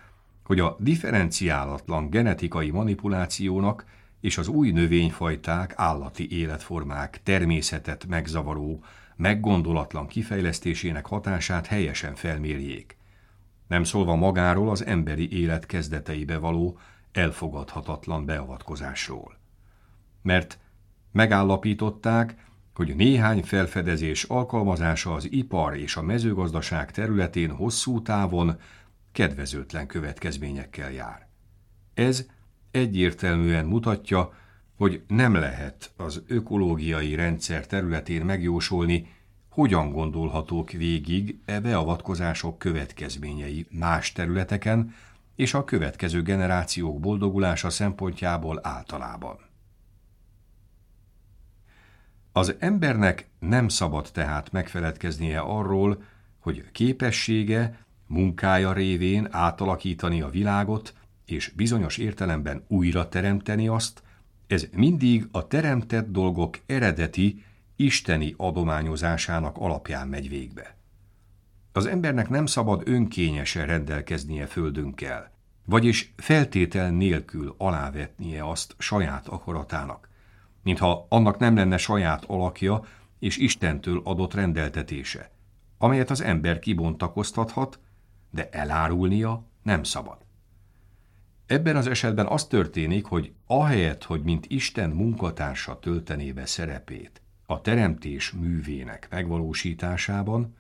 hogy 0.44 0.60
a 0.60 0.76
differenciálatlan 0.80 2.10
genetikai 2.10 2.70
manipulációnak 2.70 3.86
és 4.20 4.38
az 4.38 4.48
új 4.48 4.72
növényfajták, 4.72 5.74
állati 5.76 6.32
életformák 6.32 7.24
természetet 7.24 8.06
megzavaró, 8.06 8.84
meggondolatlan 9.16 10.08
kifejlesztésének 10.08 11.06
hatását 11.06 11.66
helyesen 11.66 12.16
felmérjék. 12.16 12.98
Nem 13.68 13.84
szólva 13.84 14.16
magáról 14.16 14.70
az 14.70 14.86
emberi 14.86 15.42
élet 15.42 15.66
kezdeteibe 15.66 16.38
való 16.38 16.78
elfogadhatatlan 17.12 18.26
beavatkozásról. 18.26 19.38
Mert 20.22 20.60
megállapították, 21.12 22.36
hogy 22.74 22.96
néhány 22.96 23.44
felfedezés 23.44 24.24
alkalmazása 24.24 25.14
az 25.14 25.32
ipar 25.32 25.78
és 25.78 25.96
a 25.96 26.02
mezőgazdaság 26.02 26.92
területén 26.92 27.52
hosszú 27.52 28.02
távon 28.02 28.60
kedvezőtlen 29.12 29.88
következményekkel 29.88 30.92
jár. 30.92 31.28
Ez 31.94 32.26
egyértelműen 32.72 33.66
mutatja, 33.66 34.34
hogy 34.78 35.02
nem 35.08 35.34
lehet 35.34 35.92
az 35.98 36.24
ökológiai 36.28 37.16
rendszer 37.16 37.68
területén 37.68 38.26
megjósolni, 38.26 39.08
hogyan 39.50 39.92
gondolhatók 39.92 40.72
végig 40.72 41.40
e 41.46 41.60
beavatkozások 41.60 42.58
következményei 42.58 43.68
más 43.70 44.12
területeken 44.12 44.94
és 45.36 45.54
a 45.54 45.64
következő 45.64 46.22
generációk 46.22 47.00
boldogulása 47.00 47.70
szempontjából 47.70 48.60
általában. 48.64 49.53
Az 52.36 52.56
embernek 52.60 53.28
nem 53.40 53.68
szabad 53.68 54.10
tehát 54.14 54.52
megfeledkeznie 54.52 55.40
arról, 55.40 56.04
hogy 56.40 56.72
képessége, 56.72 57.80
munkája 58.08 58.74
révén 58.74 59.28
átalakítani 59.32 60.22
a 60.22 60.30
világot, 60.30 60.94
és 61.26 61.54
bizonyos 61.56 61.98
értelemben 61.98 62.64
újra 62.68 63.10
teremteni 63.10 63.68
azt, 63.68 64.04
ez 64.48 64.68
mindig 64.72 65.28
a 65.32 65.48
teremtett 65.48 66.12
dolgok 66.12 66.60
eredeti, 66.66 67.44
isteni 67.76 68.34
adományozásának 68.38 69.58
alapján 69.58 70.08
megy 70.08 70.30
végbe. 70.30 70.76
Az 71.72 71.86
embernek 71.86 72.30
nem 72.30 72.46
szabad 72.46 72.82
önkényesen 72.86 73.66
rendelkeznie 73.66 74.46
földünkkel, 74.46 75.32
vagyis 75.66 76.14
feltétel 76.18 76.92
nélkül 76.92 77.56
alávetnie 77.58 78.50
azt 78.50 78.76
saját 78.78 79.28
akaratának, 79.28 80.10
mintha 80.64 81.06
annak 81.10 81.38
nem 81.38 81.56
lenne 81.56 81.78
saját 81.78 82.26
alakja 82.26 82.84
és 83.20 83.38
Istentől 83.38 84.02
adott 84.04 84.34
rendeltetése, 84.34 85.32
amelyet 85.78 86.10
az 86.10 86.22
ember 86.22 86.60
kibontakoztathat, 86.60 87.80
de 88.32 88.50
elárulnia 88.50 89.46
nem 89.64 89.84
szabad. 89.84 90.18
Ebben 91.46 91.76
az 91.76 91.88
esetben 91.88 92.26
az 92.26 92.46
történik, 92.46 93.06
hogy 93.06 93.34
ahelyett, 93.46 94.04
hogy 94.04 94.24
mint 94.24 94.46
Isten 94.46 94.90
munkatársa 94.90 95.80
töltené 95.80 96.32
be 96.32 96.46
szerepét 96.46 97.22
a 97.46 97.62
teremtés 97.62 98.32
művének 98.32 99.08
megvalósításában, 99.10 100.56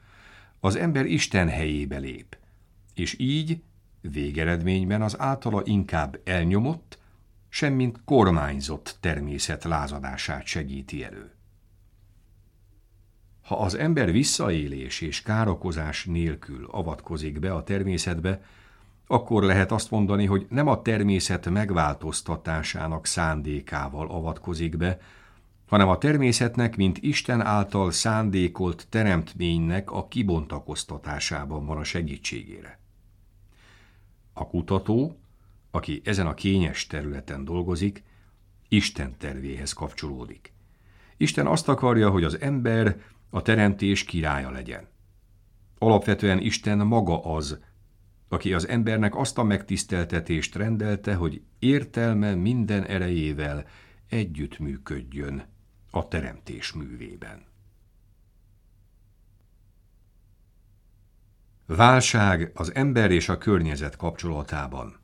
az 0.60 0.76
ember 0.76 1.06
Isten 1.06 1.50
helyébe 1.50 1.98
lép, 1.98 2.38
és 2.94 3.20
így 3.20 3.62
végeredményben 4.02 5.02
az 5.02 5.20
általa 5.20 5.62
inkább 5.66 6.20
elnyomott, 6.24 6.98
semmint 7.54 8.00
kormányzott 8.06 8.98
természet 9.00 9.64
lázadását 9.64 10.46
segíti 10.46 11.04
elő. 11.04 11.32
Ha 13.42 13.56
az 13.60 13.76
ember 13.76 14.12
visszaélés 14.12 15.02
és 15.02 15.22
károkozás 15.22 16.06
nélkül 16.06 16.68
avatkozik 16.72 17.40
be 17.40 17.54
a 17.54 17.64
természetbe, 17.64 18.44
akkor 19.08 19.44
lehet 19.44 19.72
azt 19.72 19.92
mondani, 19.92 20.26
hogy 20.26 20.46
nem 20.50 20.68
a 20.68 20.82
természet 20.82 21.50
megváltoztatásának 21.50 23.06
szándékával 23.06 24.10
avatkozik 24.10 24.78
be, 24.78 25.00
hanem 25.68 25.88
a 25.88 25.98
természetnek, 25.98 26.76
mint 26.76 26.98
Isten 26.98 27.42
által 27.42 27.92
szándékolt 27.92 28.88
teremtménynek 28.90 29.92
a 29.92 30.08
kibontakoztatásában 30.08 31.66
van 31.66 31.78
a 31.78 31.84
segítségére. 31.84 32.80
A 34.34 34.48
kutató, 34.48 35.18
aki 35.75 36.01
ezen 36.03 36.27
a 36.27 36.34
kényes 36.34 36.88
területen 36.88 37.46
dolgozik, 37.46 38.03
Isten 38.68 39.18
tervéhez 39.18 39.74
kapcsolódik. 39.74 40.53
Isten 41.18 41.48
azt 41.48 41.68
akarja, 41.68 42.10
hogy 42.10 42.24
az 42.24 42.39
ember 42.39 43.01
a 43.30 43.42
teremtés 43.42 44.03
királya 44.03 44.51
legyen. 44.51 44.88
Alapvetően 45.77 46.39
Isten 46.39 46.77
maga 46.77 47.24
az, 47.24 47.60
aki 48.27 48.53
az 48.53 48.68
embernek 48.68 49.15
azt 49.15 49.38
a 49.38 49.44
megtiszteltetést 49.44 50.56
rendelte, 50.56 51.15
hogy 51.15 51.42
értelme 51.60 52.36
minden 52.36 52.84
erejével 52.86 53.65
együttműködjön 54.10 55.46
a 55.92 56.08
teremtés 56.08 56.74
művében. 56.74 57.46
Válság 61.65 62.51
az 62.53 62.75
ember 62.75 63.12
és 63.12 63.30
a 63.30 63.38
környezet 63.38 63.96
kapcsolatában 63.96 65.01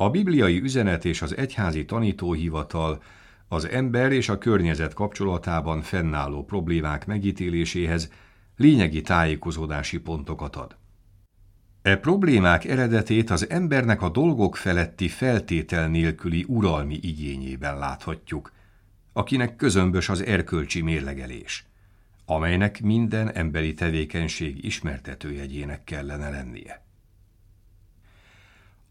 A 0.00 0.10
bibliai 0.10 0.60
üzenet 0.60 1.04
és 1.04 1.22
az 1.22 1.36
egyházi 1.36 1.84
tanítóhivatal 1.84 3.02
az 3.48 3.68
ember 3.68 4.12
és 4.12 4.28
a 4.28 4.38
környezet 4.38 4.92
kapcsolatában 4.92 5.82
fennálló 5.82 6.44
problémák 6.44 7.06
megítéléséhez 7.06 8.12
lényegi 8.56 9.00
tájékozódási 9.00 9.98
pontokat 9.98 10.56
ad. 10.56 10.76
E 11.82 11.96
problémák 11.96 12.64
eredetét 12.64 13.30
az 13.30 13.50
embernek 13.50 14.02
a 14.02 14.08
dolgok 14.08 14.56
feletti 14.56 15.08
feltétel 15.08 15.88
nélküli 15.88 16.44
uralmi 16.48 16.98
igényében 17.02 17.78
láthatjuk, 17.78 18.52
akinek 19.12 19.56
közömbös 19.56 20.08
az 20.08 20.24
erkölcsi 20.24 20.80
mérlegelés, 20.80 21.66
amelynek 22.26 22.82
minden 22.82 23.32
emberi 23.32 23.74
tevékenység 23.74 24.64
ismertetőjegyének 24.64 25.84
kellene 25.84 26.30
lennie. 26.30 26.88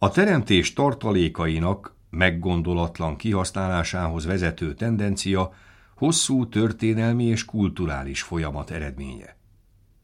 A 0.02 0.10
teremtés 0.10 0.74
tartalékainak 0.74 1.96
meggondolatlan 2.10 3.16
kihasználásához 3.16 4.26
vezető 4.26 4.74
tendencia 4.74 5.54
hosszú 5.96 6.48
történelmi 6.48 7.24
és 7.24 7.46
kulturális 7.46 8.22
folyamat 8.22 8.72
eredménye. 8.72 9.36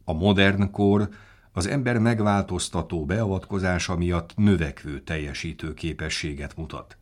A 0.03 0.13
modern 0.13 0.71
kor 0.71 1.09
az 1.51 1.67
ember 1.67 1.97
megváltoztató 1.97 3.05
beavatkozása 3.05 3.95
miatt 3.95 4.35
növekvő 4.35 4.99
teljesítő 4.99 5.73
képességet 5.73 6.57
mutat. 6.57 6.97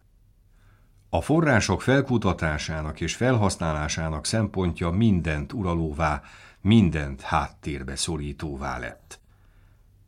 A 1.09 1.21
források 1.21 1.81
felkutatásának 1.81 3.01
és 3.01 3.15
felhasználásának 3.15 4.25
szempontja 4.25 4.89
mindent 4.89 5.53
uralóvá, 5.53 6.21
mindent 6.61 7.21
háttérbe 7.21 7.95
szorítóvá 7.95 8.77
lett. 8.77 9.19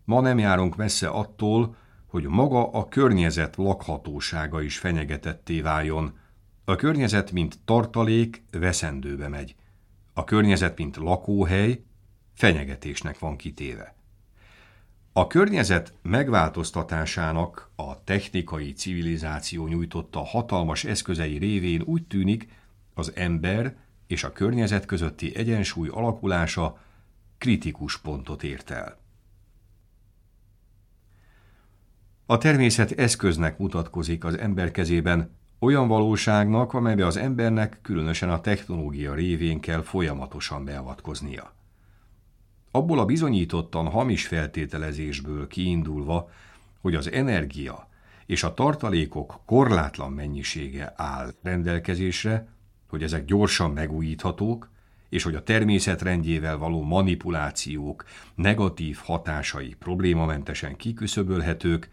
Ma 0.04 0.21
nem 0.21 0.39
járunk 0.39 0.76
messze 0.76 1.08
attól, 1.08 1.76
hogy 2.15 2.28
maga 2.28 2.71
a 2.71 2.88
környezet 2.88 3.56
lakhatósága 3.56 4.62
is 4.62 4.78
fenyegetetté 4.78 5.62
váljon. 5.62 6.17
A 6.65 6.75
környezet, 6.75 7.32
mint 7.32 7.60
tartalék, 7.65 8.43
veszendőbe 8.51 9.28
megy. 9.28 9.56
A 10.13 10.23
környezet, 10.23 10.78
mint 10.78 10.95
lakóhely, 10.95 11.84
fenyegetésnek 12.34 13.19
van 13.19 13.36
kitéve. 13.36 13.95
A 15.13 15.28
környezet 15.28 15.93
megváltoztatásának 16.01 17.69
a 17.75 18.04
technikai 18.04 18.73
civilizáció 18.73 19.67
nyújtotta 19.67 20.19
hatalmas 20.19 20.84
eszközei 20.84 21.38
révén 21.38 21.82
úgy 21.82 22.08
tűnik, 22.08 22.47
az 22.93 23.12
ember 23.15 23.75
és 24.08 24.23
a 24.23 24.32
környezet 24.32 24.86
közötti 24.86 25.36
egyensúly 25.36 25.88
alakulása 25.88 26.78
kritikus 27.38 27.97
pontot 27.97 28.43
ért 28.43 28.69
el. 28.69 29.05
A 32.27 32.38
természet 32.38 32.91
eszköznek 32.91 33.57
mutatkozik 33.57 34.23
az 34.23 34.38
ember 34.38 34.71
kezében, 34.71 35.35
olyan 35.59 35.88
valóságnak, 35.88 36.73
amelybe 36.73 37.05
az 37.05 37.17
embernek 37.17 37.79
különösen 37.81 38.29
a 38.29 38.41
technológia 38.41 39.13
révén 39.13 39.59
kell 39.59 39.81
folyamatosan 39.81 40.65
beavatkoznia. 40.65 41.53
Abból 42.71 42.99
a 42.99 43.05
bizonyítottan 43.05 43.89
hamis 43.89 44.27
feltételezésből 44.27 45.47
kiindulva, 45.47 46.29
hogy 46.81 46.95
az 46.95 47.11
energia 47.11 47.89
és 48.25 48.43
a 48.43 48.53
tartalékok 48.53 49.39
korlátlan 49.45 50.11
mennyisége 50.11 50.93
áll 50.95 51.33
rendelkezésre, 51.43 52.47
hogy 52.88 53.03
ezek 53.03 53.25
gyorsan 53.25 53.71
megújíthatók, 53.71 54.69
és 55.09 55.23
hogy 55.23 55.35
a 55.35 55.43
természet 55.43 56.01
rendjével 56.01 56.57
való 56.57 56.81
manipulációk 56.81 58.05
negatív 58.35 58.99
hatásai 59.03 59.75
problémamentesen 59.79 60.75
kiküszöbölhetők, 60.75 61.89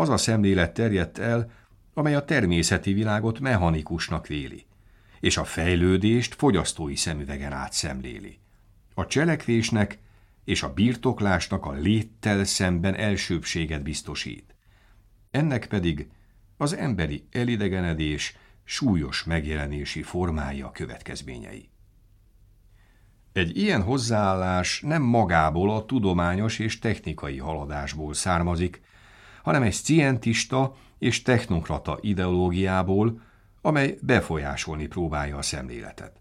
az 0.00 0.08
a 0.08 0.16
szemlélet 0.16 0.74
terjedt 0.74 1.18
el, 1.18 1.50
amely 1.94 2.14
a 2.14 2.24
természeti 2.24 2.92
világot 2.92 3.40
mechanikusnak 3.40 4.26
véli, 4.26 4.66
és 5.20 5.36
a 5.36 5.44
fejlődést 5.44 6.34
fogyasztói 6.34 6.96
szemüvegen 6.96 7.52
át 7.52 7.72
szemléli. 7.72 8.38
A 8.94 9.06
cselekvésnek 9.06 9.98
és 10.44 10.62
a 10.62 10.72
birtoklásnak 10.72 11.66
a 11.66 11.72
léttel 11.72 12.44
szemben 12.44 12.94
elsőbséget 12.94 13.82
biztosít. 13.82 14.54
Ennek 15.30 15.66
pedig 15.66 16.08
az 16.56 16.76
emberi 16.76 17.26
elidegenedés 17.30 18.36
súlyos 18.64 19.24
megjelenési 19.24 20.02
formája 20.02 20.66
a 20.66 20.70
következményei. 20.70 21.70
Egy 23.32 23.56
ilyen 23.56 23.82
hozzáállás 23.82 24.80
nem 24.80 25.02
magából 25.02 25.70
a 25.70 25.84
tudományos 25.84 26.58
és 26.58 26.78
technikai 26.78 27.38
haladásból 27.38 28.14
származik, 28.14 28.80
hanem 29.42 29.62
egy 29.62 29.72
scientista 29.72 30.76
és 30.98 31.22
technokrata 31.22 31.98
ideológiából, 32.00 33.20
amely 33.60 33.98
befolyásolni 34.02 34.86
próbálja 34.86 35.36
a 35.36 35.42
szemléletet. 35.42 36.20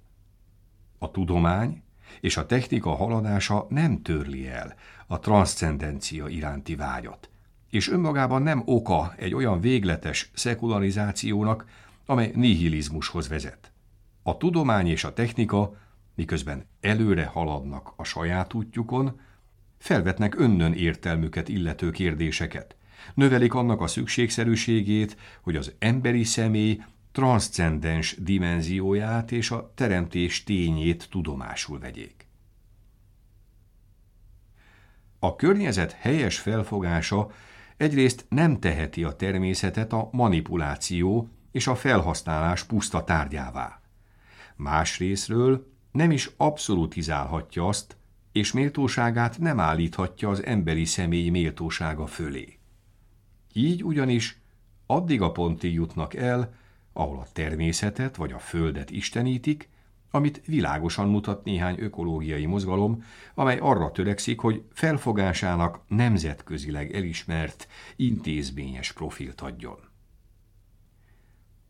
A 0.97 1.11
tudomány 1.11 1.83
és 2.21 2.37
a 2.37 2.45
technika 2.45 2.95
haladása 2.95 3.65
nem 3.69 4.01
törli 4.01 4.47
el 4.47 4.75
a 5.07 5.19
transzcendencia 5.19 6.27
iránti 6.27 6.75
vágyat, 6.75 7.29
és 7.69 7.89
önmagában 7.89 8.41
nem 8.41 8.61
oka 8.65 9.13
egy 9.17 9.33
olyan 9.33 9.59
végletes 9.61 10.31
szekularizációnak, 10.33 11.65
amely 12.05 12.31
nihilizmushoz 12.35 13.27
vezet. 13.27 13.71
A 14.23 14.37
tudomány 14.37 14.87
és 14.87 15.03
a 15.03 15.13
technika, 15.13 15.75
miközben 16.15 16.65
előre 16.81 17.25
haladnak 17.25 17.93
a 17.95 18.03
saját 18.03 18.53
útjukon, 18.53 19.19
felvetnek 19.77 20.39
önnön 20.39 20.73
értelmüket 20.73 21.49
illető 21.49 21.91
kérdéseket, 21.91 22.75
növelik 23.13 23.53
annak 23.53 23.81
a 23.81 23.87
szükségszerűségét, 23.87 25.17
hogy 25.41 25.55
az 25.55 25.73
emberi 25.79 26.23
személy 26.23 26.81
transzcendens 27.11 28.15
dimenzióját 28.19 29.31
és 29.31 29.51
a 29.51 29.71
teremtés 29.75 30.43
tényét 30.43 31.07
tudomásul 31.09 31.79
vegyék. 31.79 32.27
A 35.19 35.35
környezet 35.35 35.91
helyes 35.91 36.39
felfogása 36.39 37.31
egyrészt 37.77 38.25
nem 38.29 38.59
teheti 38.59 39.03
a 39.03 39.15
természetet 39.15 39.93
a 39.93 40.09
manipuláció 40.11 41.29
és 41.51 41.67
a 41.67 41.75
felhasználás 41.75 42.63
puszta 42.63 43.03
tárgyává. 43.03 43.81
Másrésztről 44.55 45.71
nem 45.91 46.11
is 46.11 46.29
abszolutizálhatja 46.37 47.67
azt, 47.67 47.97
és 48.31 48.51
méltóságát 48.51 49.39
nem 49.39 49.59
állíthatja 49.59 50.29
az 50.29 50.43
emberi 50.43 50.85
személy 50.85 51.29
méltósága 51.29 52.05
fölé. 52.05 52.58
Így 53.53 53.83
ugyanis 53.83 54.41
addig 54.85 55.21
a 55.21 55.31
pontig 55.31 55.73
jutnak 55.73 56.13
el, 56.13 56.53
ahol 56.93 57.17
a 57.19 57.27
természetet 57.33 58.15
vagy 58.15 58.31
a 58.31 58.39
földet 58.39 58.91
istenítik, 58.91 59.69
amit 60.11 60.41
világosan 60.45 61.09
mutat 61.09 61.43
néhány 61.43 61.75
ökológiai 61.79 62.45
mozgalom, 62.45 63.03
amely 63.33 63.57
arra 63.57 63.91
törekszik, 63.91 64.39
hogy 64.39 64.63
felfogásának 64.73 65.79
nemzetközileg 65.87 66.95
elismert, 66.95 67.67
intézményes 67.95 68.91
profilt 68.91 69.41
adjon. 69.41 69.77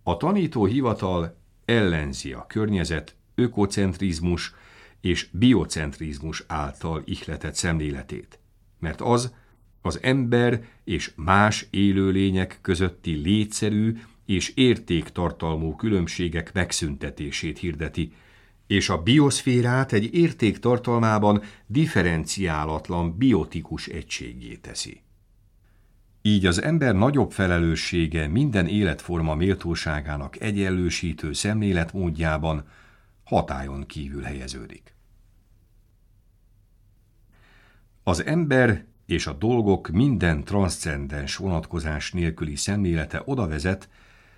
A 0.03 0.17
tanító 0.17 0.65
hivatal 0.65 1.37
ellenzi 1.65 2.33
a 2.33 2.45
környezet 2.47 3.15
ökocentrizmus 3.35 4.53
és 5.01 5.29
biocentrizmus 5.31 6.43
által 6.47 7.01
ihletett 7.05 7.55
szemléletét, 7.55 8.39
mert 8.79 9.01
az 9.01 9.33
az 9.81 9.99
ember 10.01 10.63
és 10.83 11.11
más 11.15 11.67
élőlények 11.69 12.59
közötti 12.61 13.11
létszerű 13.11 13.97
és 14.25 14.49
értéktartalmú 14.55 15.75
különbségek 15.75 16.53
megszüntetését 16.53 17.57
hirdeti, 17.57 18.13
és 18.67 18.89
a 18.89 19.01
bioszférát 19.01 19.93
egy 19.93 20.13
értéktartalmában 20.13 21.41
differenciálatlan 21.67 23.17
biotikus 23.17 23.87
egységé 23.87 24.55
teszi. 24.55 25.01
Így 26.21 26.45
az 26.45 26.61
ember 26.61 26.95
nagyobb 26.95 27.31
felelőssége 27.31 28.27
minden 28.27 28.67
életforma 28.67 29.35
méltóságának 29.35 30.39
egyenlősítő 30.39 31.33
szemléletmódjában 31.33 32.67
hatájon 33.23 33.85
kívül 33.85 34.21
helyeződik. 34.21 34.95
Az 38.03 38.25
ember 38.25 38.85
és 39.09 39.27
a 39.27 39.33
dolgok 39.33 39.87
minden 39.87 40.43
transzcendens 40.43 41.35
vonatkozás 41.35 42.11
nélküli 42.11 42.55
szemlélete 42.55 43.21
oda 43.25 43.47
vezet, 43.47 43.89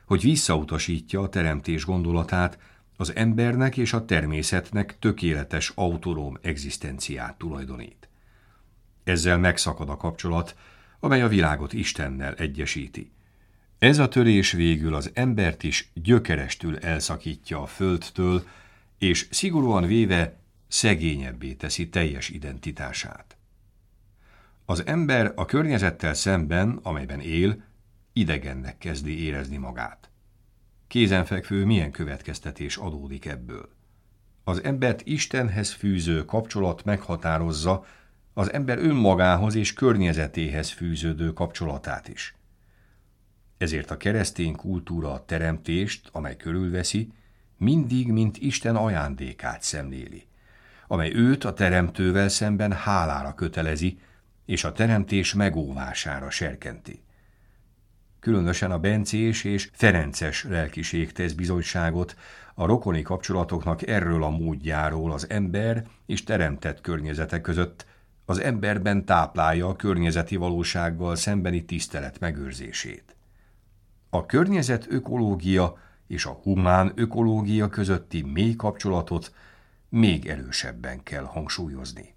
hogy 0.06 0.22
visszautasítja 0.22 1.22
a 1.22 1.30
teremtés 1.30 1.86
gondolatát, 1.86 2.58
az 2.98 3.16
embernek 3.16 3.78
és 3.78 3.94
a 3.94 4.06
természetnek 4.06 5.00
tökéletes 5.00 5.72
autonóm 5.76 6.38
egzisztenciát 6.42 7.38
tulajdonít. 7.38 8.10
Ezzel 9.04 9.38
megszakad 9.38 9.90
a 9.90 9.98
kapcsolat, 9.98 10.56
amely 11.00 11.22
a 11.22 11.28
világot 11.28 11.74
Istennel 11.74 12.34
egyesíti. 12.34 13.12
Ez 13.80 13.98
a 13.98 14.08
törés 14.08 14.52
végül 14.52 14.96
az 14.96 15.12
embert 15.14 15.64
is 15.64 15.92
gyökerestül 15.94 16.78
elszakítja 16.78 17.62
a 17.62 17.66
földtől, 17.66 18.44
és 18.98 19.28
szigorúan 19.32 19.86
véve 19.86 20.40
szegényebbé 20.68 21.54
teszi 21.54 21.90
teljes 21.90 22.30
identitását. 22.30 23.36
Az 24.66 24.86
ember 24.86 25.32
a 25.36 25.46
környezettel 25.46 26.14
szemben, 26.14 26.80
amelyben 26.84 27.20
él, 27.20 27.64
idegennek 28.14 28.78
kezdi 28.78 29.24
érezni 29.24 29.58
magát. 29.58 30.10
Kézenfekvő 30.88 31.66
milyen 31.66 31.92
következtetés 31.92 32.78
adódik 32.78 33.26
ebből? 33.26 33.70
Az 34.44 34.64
embert 34.64 35.02
Istenhez 35.06 35.72
fűző 35.72 36.26
kapcsolat 36.26 36.84
meghatározza 36.84 37.86
az 38.34 38.52
ember 38.54 38.78
önmagához 38.78 39.56
és 39.56 39.74
környezetéhez 39.74 40.70
fűződő 40.70 41.34
kapcsolatát 41.34 42.08
is. 42.08 42.36
Ezért 43.58 43.92
a 43.92 43.98
keresztény 43.98 44.56
kultúra 44.56 45.14
a 45.14 45.26
teremtést, 45.26 46.10
amely 46.12 46.38
körülveszi, 46.38 47.14
mindig, 47.58 48.12
mint 48.12 48.38
Isten 48.38 48.76
ajándékát 48.76 49.62
szemléli, 49.62 50.28
amely 50.88 51.12
őt 51.14 51.44
a 51.44 51.54
teremtővel 51.54 52.30
szemben 52.30 52.72
hálára 52.72 53.34
kötelezi, 53.34 54.00
és 54.46 54.64
a 54.64 54.72
teremtés 54.72 55.34
megóvására 55.34 56.30
serkenti. 56.30 57.04
Különösen 58.20 58.72
a 58.72 58.80
bencés 58.80 59.44
és 59.44 59.70
ferences 59.74 60.44
lelkiség 60.44 61.12
tesz 61.12 61.32
bizonyságot 61.32 62.16
a 62.56 62.66
rokoni 62.66 63.02
kapcsolatoknak 63.02 63.88
erről 63.88 64.24
a 64.24 64.30
módjáról 64.30 65.12
az 65.12 65.30
ember 65.30 65.88
és 66.06 66.24
teremtett 66.24 66.82
környezete 66.82 67.42
között, 67.42 67.86
az 68.26 68.40
emberben 68.40 69.06
táplálja 69.06 69.68
a 69.68 69.76
környezeti 69.76 70.36
valósággal 70.36 71.16
szembeni 71.16 71.66
tisztelet 71.66 72.20
megőrzését. 72.20 73.16
A 74.10 74.26
környezet 74.26 74.86
ökológia 74.90 75.78
és 76.08 76.26
a 76.26 76.40
humán 76.44 76.92
ökológia 76.96 77.70
közötti 77.70 78.22
mély 78.22 78.56
kapcsolatot 78.56 79.34
még 79.90 80.28
erősebben 80.28 81.04
kell 81.04 81.24
hangsúlyozni. 81.24 82.14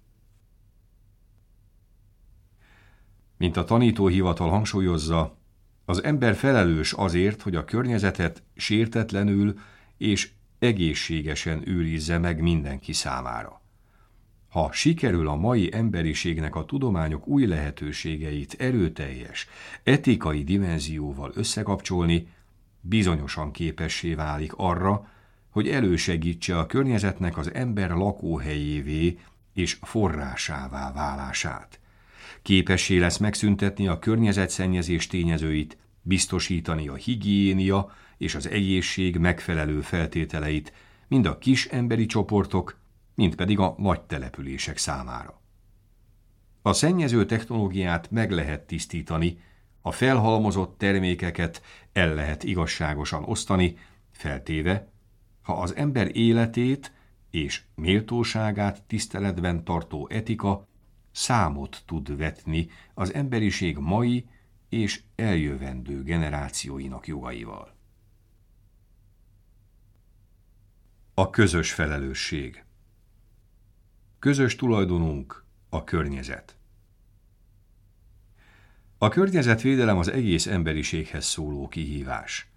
Mint 3.37 3.57
a 3.57 3.63
tanítóhivatal 3.63 4.49
hangsúlyozza, 4.49 5.37
az 5.85 6.03
ember 6.03 6.35
felelős 6.35 6.93
azért, 6.93 7.41
hogy 7.41 7.55
a 7.55 7.65
környezetet 7.65 8.43
sértetlenül 8.55 9.59
és 9.97 10.31
egészségesen 10.59 11.61
őrizze 11.67 12.17
meg 12.17 12.41
mindenki 12.41 12.93
számára. 12.93 13.61
Ha 14.49 14.71
sikerül 14.71 15.27
a 15.27 15.35
mai 15.35 15.69
emberiségnek 15.73 16.55
a 16.55 16.65
tudományok 16.65 17.27
új 17.27 17.45
lehetőségeit 17.45 18.55
erőteljes, 18.59 19.47
etikai 19.83 20.43
dimenzióval 20.43 21.31
összekapcsolni, 21.33 22.27
bizonyosan 22.81 23.51
képessé 23.51 24.13
válik 24.13 24.53
arra, 24.55 25.07
hogy 25.49 25.69
elősegítse 25.69 26.59
a 26.59 26.65
környezetnek 26.65 27.37
az 27.37 27.53
ember 27.53 27.89
lakóhelyévé 27.89 29.19
és 29.53 29.77
forrásává 29.81 30.91
válását. 30.93 31.79
Képessé 32.45 32.97
lesz 32.97 33.17
megszüntetni 33.17 33.87
a 33.87 33.99
környezetszennyezés 33.99 35.07
tényezőit, 35.07 35.77
biztosítani 36.01 36.87
a 36.87 36.93
higiénia 36.95 37.91
és 38.17 38.35
az 38.35 38.49
egészség 38.49 39.17
megfelelő 39.17 39.81
feltételeit 39.81 40.73
mind 41.07 41.25
a 41.25 41.37
kis 41.37 41.65
emberi 41.65 42.05
csoportok, 42.05 42.79
mind 43.15 43.35
pedig 43.35 43.59
a 43.59 43.75
nagy 43.77 44.01
települések 44.01 44.77
számára. 44.77 45.41
A 46.61 46.73
szennyező 46.73 47.25
technológiát 47.25 48.11
meg 48.11 48.31
lehet 48.31 48.61
tisztítani, 48.61 49.39
a 49.81 49.91
felhalmozott 49.91 50.77
termékeket 50.77 51.61
el 51.93 52.13
lehet 52.13 52.43
igazságosan 52.43 53.23
osztani, 53.23 53.77
feltéve, 54.11 54.91
ha 55.41 55.53
az 55.53 55.75
ember 55.75 56.15
életét 56.15 56.91
és 57.31 57.61
méltóságát 57.75 58.83
tiszteletben 58.83 59.63
tartó 59.63 60.07
etika 60.11 60.67
számot 61.15 61.83
tud 61.85 62.17
vetni 62.17 62.69
az 62.93 63.13
emberiség 63.13 63.77
mai 63.77 64.25
és 64.69 65.01
eljövendő 65.15 66.03
generációinak 66.03 67.07
jogaival. 67.07 67.75
A 71.13 71.29
közös 71.29 71.73
felelősség 71.73 72.65
Közös 74.19 74.55
tulajdonunk 74.55 75.43
a 75.69 75.83
környezet. 75.83 76.57
A 78.97 79.09
környezetvédelem 79.09 79.97
az 79.97 80.07
egész 80.07 80.47
emberiséghez 80.47 81.25
szóló 81.25 81.67
kihívás. 81.67 82.47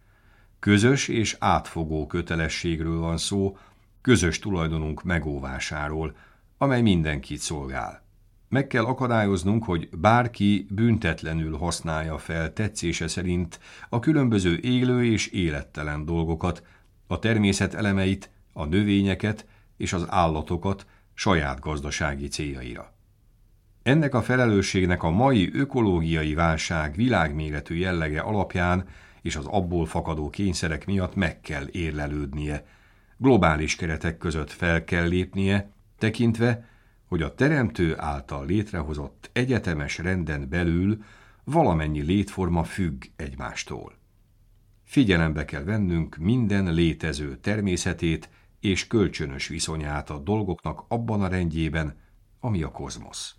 Közös 0.59 1.09
és 1.09 1.37
átfogó 1.39 2.07
kötelességről 2.07 2.99
van 2.99 3.19
szó, 3.19 3.57
közös 4.01 4.39
tulajdonunk 4.39 5.03
megóvásáról, 5.03 6.17
amely 6.59 6.83
mindenkit 6.83 7.41
szolgál. 7.41 8.08
Meg 8.49 8.67
kell 8.67 8.85
akadályoznunk, 8.85 9.65
hogy 9.65 9.89
bárki 9.93 10.67
büntetlenül 10.71 11.57
használja 11.57 12.19
fel 12.19 12.53
tetszése 12.53 13.09
szerint 13.09 13.61
a 13.89 13.99
különböző 13.99 14.59
élő 14.63 15.05
és 15.05 15.27
élettelen 15.27 16.05
dolgokat, 16.05 16.63
a 17.07 17.19
természet 17.19 17.75
elemeit, 17.75 18.31
a 18.53 18.65
növényeket 18.65 19.47
és 19.77 19.93
az 19.93 20.07
állatokat, 20.09 20.87
saját 21.15 21.61
gazdasági 21.61 22.29
céljaira. 22.29 22.93
Ennek 23.83 24.15
a 24.15 24.23
felelősségnek 24.23 25.03
a 25.03 25.11
mai 25.11 25.51
ökológiai 25.55 26.35
válság 26.35 26.95
világméretű 26.95 27.75
jellege 27.75 28.21
alapján 28.21 28.85
és 29.23 29.37
az 29.37 29.47
abból 29.47 29.87
fakadó 29.87 30.31
kényszerek 30.31 30.87
miatt 30.87 31.15
meg 31.15 31.41
kell 31.41 31.67
érlelődnie, 31.71 32.67
globális 33.17 33.77
keretek 33.77 34.19
között 34.19 34.51
fel 34.51 34.85
kell 34.85 35.07
lépnie, 35.07 35.71
tekintve, 35.99 36.69
hogy 37.09 37.23
a 37.23 37.35
teremtő 37.35 37.99
által 37.99 38.47
létrehozott 38.47 39.31
egyetemes 39.33 39.99
renden 39.99 40.49
belül 40.49 41.05
valamennyi 41.45 42.03
létforma 42.03 42.65
függ 42.65 43.05
egymástól. 43.17 43.97
Figyelembe 44.85 45.45
kell 45.45 45.63
vennünk 45.63 46.17
minden 46.17 46.73
létező 46.73 47.37
természetét 47.37 48.29
és 48.61 48.87
kölcsönös 48.87 49.49
viszonyát 49.49 50.11
a 50.11 50.19
dolgoknak 50.19 50.85
abban 50.89 51.23
a 51.23 51.29
rendjében, 51.29 51.97
ami 52.41 52.63
a 52.63 52.71
kozmosz. 52.71 53.35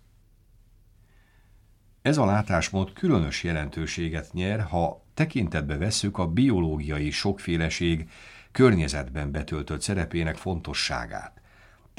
Ez 2.02 2.18
a 2.18 2.24
látásmód 2.24 2.92
különös 2.92 3.44
jelentőséget 3.44 4.32
nyer, 4.32 4.60
ha 4.60 5.04
tekintetbe 5.14 5.76
vesszük 5.76 6.18
a 6.18 6.26
biológiai 6.26 7.10
sokféleség 7.10 8.10
környezetben 8.52 9.30
betöltött 9.30 9.80
szerepének 9.80 10.36
fontosságát, 10.36 11.39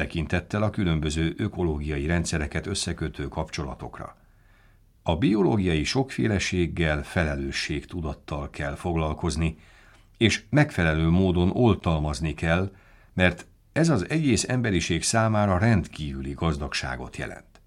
tekintettel 0.01 0.63
a 0.63 0.69
különböző 0.69 1.33
ökológiai 1.37 2.05
rendszereket 2.05 2.65
összekötő 2.65 3.27
kapcsolatokra. 3.27 4.17
A 5.03 5.15
biológiai 5.15 5.83
sokféleséggel 5.83 7.03
felelősségtudattal 7.03 8.49
kell 8.49 8.75
foglalkozni, 8.75 9.57
és 10.17 10.43
megfelelő 10.49 11.09
módon 11.09 11.51
oltalmazni 11.51 12.33
kell, 12.33 12.71
mert 13.13 13.45
ez 13.71 13.89
az 13.89 14.09
egész 14.09 14.49
emberiség 14.49 15.03
számára 15.03 15.57
rendkívüli 15.57 16.33
gazdagságot 16.33 17.17
jelent. 17.17 17.61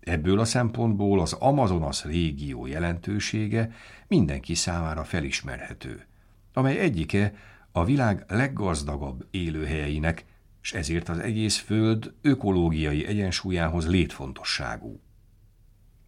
Ebből 0.00 0.38
a 0.38 0.44
szempontból 0.44 1.20
az 1.20 1.32
Amazonas 1.32 2.04
régió 2.04 2.66
jelentősége 2.66 3.70
mindenki 4.08 4.54
számára 4.54 5.04
felismerhető, 5.04 6.06
amely 6.52 6.78
egyike 6.78 7.34
a 7.72 7.84
világ 7.84 8.24
leggazdagabb 8.28 9.26
élőhelyeinek, 9.30 10.24
és 10.64 10.72
ezért 10.72 11.08
az 11.08 11.18
egész 11.18 11.56
Föld 11.56 12.12
ökológiai 12.22 13.06
egyensúlyához 13.06 13.88
létfontosságú. 13.88 15.00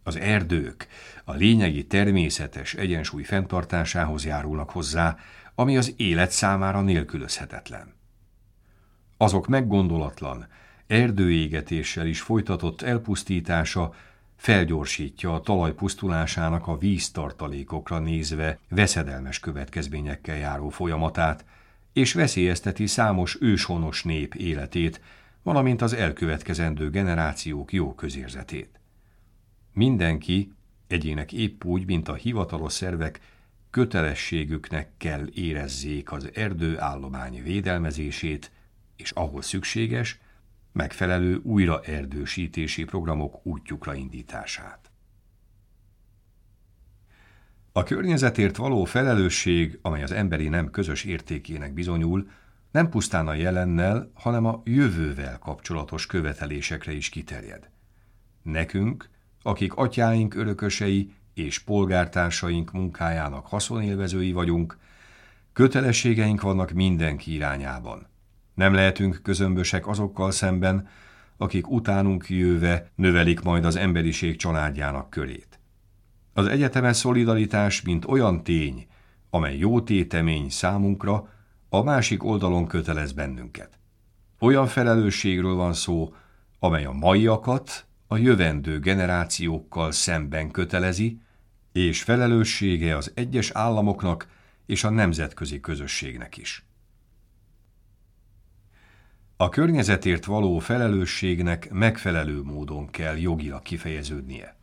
Az 0.03 0.15
erdők 0.15 0.87
a 1.25 1.33
lényegi 1.33 1.87
természetes 1.87 2.73
egyensúly 2.73 3.23
fenntartásához 3.23 4.25
járulnak 4.25 4.69
hozzá, 4.69 5.17
ami 5.55 5.77
az 5.77 5.93
élet 5.97 6.31
számára 6.31 6.81
nélkülözhetetlen. 6.81 7.93
Azok 9.17 9.47
meggondolatlan, 9.47 10.47
erdőégetéssel 10.87 12.05
is 12.05 12.21
folytatott 12.21 12.81
elpusztítása 12.81 13.93
felgyorsítja 14.35 15.33
a 15.33 15.41
talaj 15.41 15.73
pusztulásának 15.73 16.67
a 16.67 16.77
víztartalékokra 16.77 17.99
nézve 17.99 18.59
veszedelmes 18.69 19.39
következményekkel 19.39 20.35
járó 20.35 20.69
folyamatát, 20.69 21.45
és 21.97 22.13
veszélyezteti 22.13 22.87
számos 22.87 23.37
őshonos 23.41 24.03
nép 24.03 24.35
életét, 24.35 25.01
valamint 25.43 25.81
az 25.81 25.93
elkövetkezendő 25.93 26.89
generációk 26.89 27.73
jó 27.73 27.95
közérzetét. 27.95 28.79
Mindenki, 29.73 30.53
egyének 30.87 31.33
épp 31.33 31.63
úgy, 31.63 31.85
mint 31.85 32.07
a 32.07 32.13
hivatalos 32.13 32.73
szervek, 32.73 33.19
kötelességüknek 33.69 34.89
kell 34.97 35.27
érezzék 35.33 36.11
az 36.11 36.29
erdőállomány 36.33 37.43
védelmezését, 37.43 38.51
és 38.95 39.11
ahol 39.11 39.41
szükséges, 39.41 40.19
megfelelő 40.71 41.39
újraerdősítési 41.43 42.83
programok 42.83 43.45
útjukra 43.45 43.93
indítását. 43.93 44.86
A 47.77 47.83
környezetért 47.83 48.55
való 48.55 48.83
felelősség, 48.83 49.79
amely 49.81 50.03
az 50.03 50.11
emberi 50.11 50.47
nem 50.47 50.69
közös 50.71 51.03
értékének 51.03 51.73
bizonyul, 51.73 52.29
nem 52.71 52.89
pusztán 52.89 53.27
a 53.27 53.33
jelennel, 53.33 54.11
hanem 54.13 54.45
a 54.45 54.61
jövővel 54.65 55.37
kapcsolatos 55.39 56.05
követelésekre 56.05 56.91
is 56.91 57.09
kiterjed. 57.09 57.69
Nekünk, 58.41 59.09
akik 59.41 59.73
atyáink 59.73 60.35
örökösei 60.35 61.13
és 61.33 61.59
polgártársaink 61.59 62.71
munkájának 62.71 63.47
haszonélvezői 63.47 64.31
vagyunk, 64.31 64.77
kötelességeink 65.53 66.41
vannak 66.41 66.71
mindenki 66.71 67.33
irányában. 67.33 68.07
Nem 68.53 68.73
lehetünk 68.73 69.19
közömbösek 69.23 69.87
azokkal 69.87 70.31
szemben, 70.31 70.87
akik 71.37 71.69
utánunk 71.69 72.29
jöve 72.29 72.91
növelik 72.95 73.41
majd 73.41 73.65
az 73.65 73.75
emberiség 73.75 74.35
családjának 74.35 75.09
körét. 75.09 75.56
Az 76.37 76.47
egyetemes 76.47 76.97
szolidaritás, 76.97 77.81
mint 77.81 78.05
olyan 78.05 78.43
tény, 78.43 78.87
amely 79.29 79.57
jó 79.57 79.81
tétemény 79.81 80.49
számunkra, 80.49 81.29
a 81.69 81.81
másik 81.81 82.23
oldalon 82.23 82.67
kötelez 82.67 83.11
bennünket. 83.11 83.79
Olyan 84.39 84.67
felelősségről 84.67 85.55
van 85.55 85.73
szó, 85.73 86.13
amely 86.59 86.85
a 86.85 86.91
maiakat 86.91 87.85
a 88.07 88.17
jövendő 88.17 88.79
generációkkal 88.79 89.91
szemben 89.91 90.51
kötelezi, 90.51 91.21
és 91.71 92.03
felelőssége 92.03 92.95
az 92.95 93.11
egyes 93.15 93.51
államoknak 93.51 94.27
és 94.65 94.83
a 94.83 94.89
nemzetközi 94.89 95.59
közösségnek 95.59 96.37
is. 96.37 96.65
A 99.37 99.49
környezetért 99.49 100.25
való 100.25 100.59
felelősségnek 100.59 101.71
megfelelő 101.71 102.41
módon 102.41 102.89
kell 102.89 103.17
jogilag 103.17 103.61
kifejeződnie. 103.61 104.57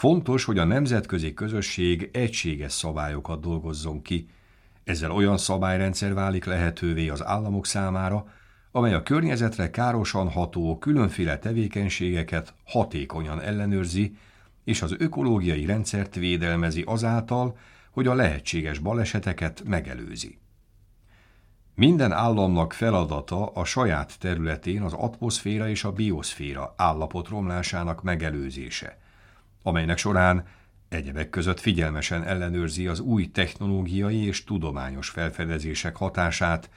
Fontos, 0.00 0.44
hogy 0.44 0.58
a 0.58 0.64
nemzetközi 0.64 1.34
közösség 1.34 2.10
egységes 2.12 2.72
szabályokat 2.72 3.40
dolgozzon 3.40 4.02
ki, 4.02 4.28
ezzel 4.84 5.10
olyan 5.10 5.38
szabályrendszer 5.38 6.14
válik 6.14 6.44
lehetővé 6.44 7.08
az 7.08 7.24
államok 7.24 7.66
számára, 7.66 8.26
amely 8.72 8.94
a 8.94 9.02
környezetre 9.02 9.70
károsan 9.70 10.30
ható 10.30 10.78
különféle 10.78 11.38
tevékenységeket 11.38 12.54
hatékonyan 12.64 13.40
ellenőrzi, 13.40 14.16
és 14.64 14.82
az 14.82 14.94
ökológiai 14.98 15.64
rendszert 15.66 16.14
védelmezi 16.14 16.82
azáltal, 16.86 17.58
hogy 17.90 18.06
a 18.06 18.14
lehetséges 18.14 18.78
baleseteket 18.78 19.62
megelőzi. 19.64 20.38
Minden 21.74 22.12
államnak 22.12 22.72
feladata 22.72 23.46
a 23.46 23.64
saját 23.64 24.18
területén 24.18 24.82
az 24.82 24.92
atmoszféra 24.92 25.68
és 25.68 25.84
a 25.84 25.92
bioszféra 25.92 26.74
állapot 26.76 27.28
romlásának 27.28 28.02
megelőzése, 28.02 28.98
amelynek 29.62 29.98
során 29.98 30.46
egyebek 30.88 31.30
között 31.30 31.60
figyelmesen 31.60 32.24
ellenőrzi 32.24 32.86
az 32.86 33.00
új 33.00 33.30
technológiai 33.30 34.24
és 34.24 34.44
tudományos 34.44 35.08
felfedezések 35.08 35.96
hatását, 35.96 36.70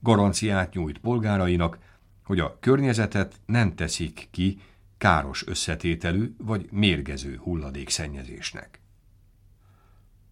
garanciát 0.00 0.74
nyújt 0.74 0.98
polgárainak, 0.98 1.78
hogy 2.24 2.40
a 2.40 2.56
környezetet 2.60 3.40
nem 3.46 3.74
teszik 3.74 4.28
ki 4.30 4.60
káros 4.98 5.46
összetételű 5.46 6.34
vagy 6.38 6.68
mérgező 6.70 7.36
hulladékszennyezésnek. 7.42 8.80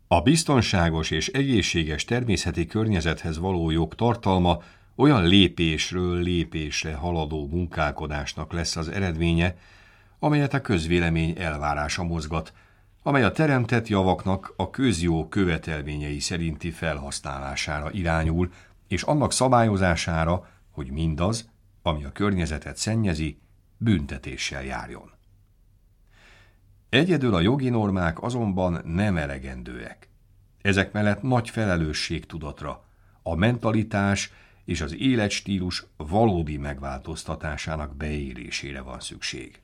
A 0.07 0.21
biztonságos 0.21 1.11
és 1.11 1.29
egészséges 1.29 2.05
természeti 2.05 2.67
környezethez 2.67 3.39
való 3.39 3.71
jog 3.71 3.95
tartalma 3.95 4.63
olyan 4.95 5.27
lépésről 5.27 6.23
lépésre 6.23 6.95
haladó 6.95 7.47
munkálkodásnak 7.47 8.53
lesz 8.53 8.77
az 8.77 8.89
eredménye, 8.89 9.57
amelyet 10.21 10.55
a 10.55 10.61
közvélemény 10.61 11.35
elvárása 11.39 12.03
mozgat, 12.03 12.53
amely 13.03 13.23
a 13.23 13.33
teremtett 13.33 13.89
javaknak 13.89 14.53
a 14.57 14.71
közjó 14.71 15.29
követelményei 15.29 16.19
szerinti 16.19 16.71
felhasználására 16.71 17.91
irányul, 17.91 18.53
és 18.89 19.03
annak 19.03 19.33
szabályozására, 19.33 20.49
hogy 20.71 20.91
mindaz, 20.91 21.49
ami 21.83 22.05
a 22.05 22.13
környezetet 22.13 22.77
szennyezi, 22.77 23.39
büntetéssel 23.77 24.65
járjon. 24.65 25.11
Egyedül 26.89 27.35
a 27.35 27.41
jogi 27.41 27.69
normák 27.69 28.23
azonban 28.23 28.81
nem 28.85 29.17
elegendőek. 29.17 30.09
Ezek 30.63 30.93
mellett 30.93 31.23
nagy 31.23 31.51
felelősség 31.51 32.27
tudatra, 32.27 32.85
a 33.23 33.35
mentalitás 33.35 34.33
és 34.65 34.81
az 34.81 34.95
életstílus 34.95 35.85
valódi 35.97 36.57
megváltoztatásának 36.57 37.97
beérésére 37.97 38.81
van 38.81 39.01
szükség. 39.01 39.61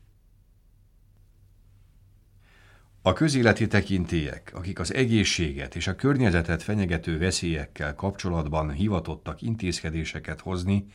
A 3.07 3.12
közéleti 3.12 3.66
tekintélyek, 3.66 4.51
akik 4.55 4.79
az 4.79 4.95
egészséget 4.95 5.77
és 5.77 5.87
a 5.87 5.95
környezetet 5.95 6.62
fenyegető 6.62 7.19
veszélyekkel 7.19 7.95
kapcsolatban 7.95 8.71
hivatottak 8.71 9.42
intézkedéseket 9.42 10.40
hozni, 10.40 10.87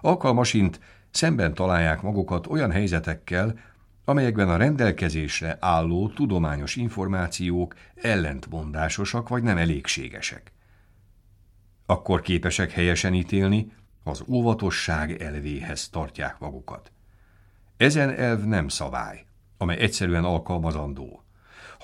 alkalmasint 0.00 0.80
szemben 1.10 1.54
találják 1.54 2.02
magukat 2.02 2.46
olyan 2.46 2.70
helyzetekkel, 2.70 3.58
amelyekben 4.04 4.48
a 4.48 4.56
rendelkezésre 4.56 5.56
álló 5.60 6.08
tudományos 6.08 6.76
információk 6.76 7.74
ellentmondásosak 7.94 9.28
vagy 9.28 9.42
nem 9.42 9.56
elégségesek. 9.56 10.52
Akkor 11.86 12.20
képesek 12.20 12.70
helyesen 12.70 13.14
ítélni, 13.14 13.72
az 14.02 14.24
óvatosság 14.28 15.22
elvéhez 15.22 15.88
tartják 15.88 16.38
magukat. 16.38 16.92
Ezen 17.76 18.10
elv 18.10 18.44
nem 18.44 18.68
szabály, 18.68 19.24
amely 19.56 19.78
egyszerűen 19.78 20.24
alkalmazandó, 20.24 21.25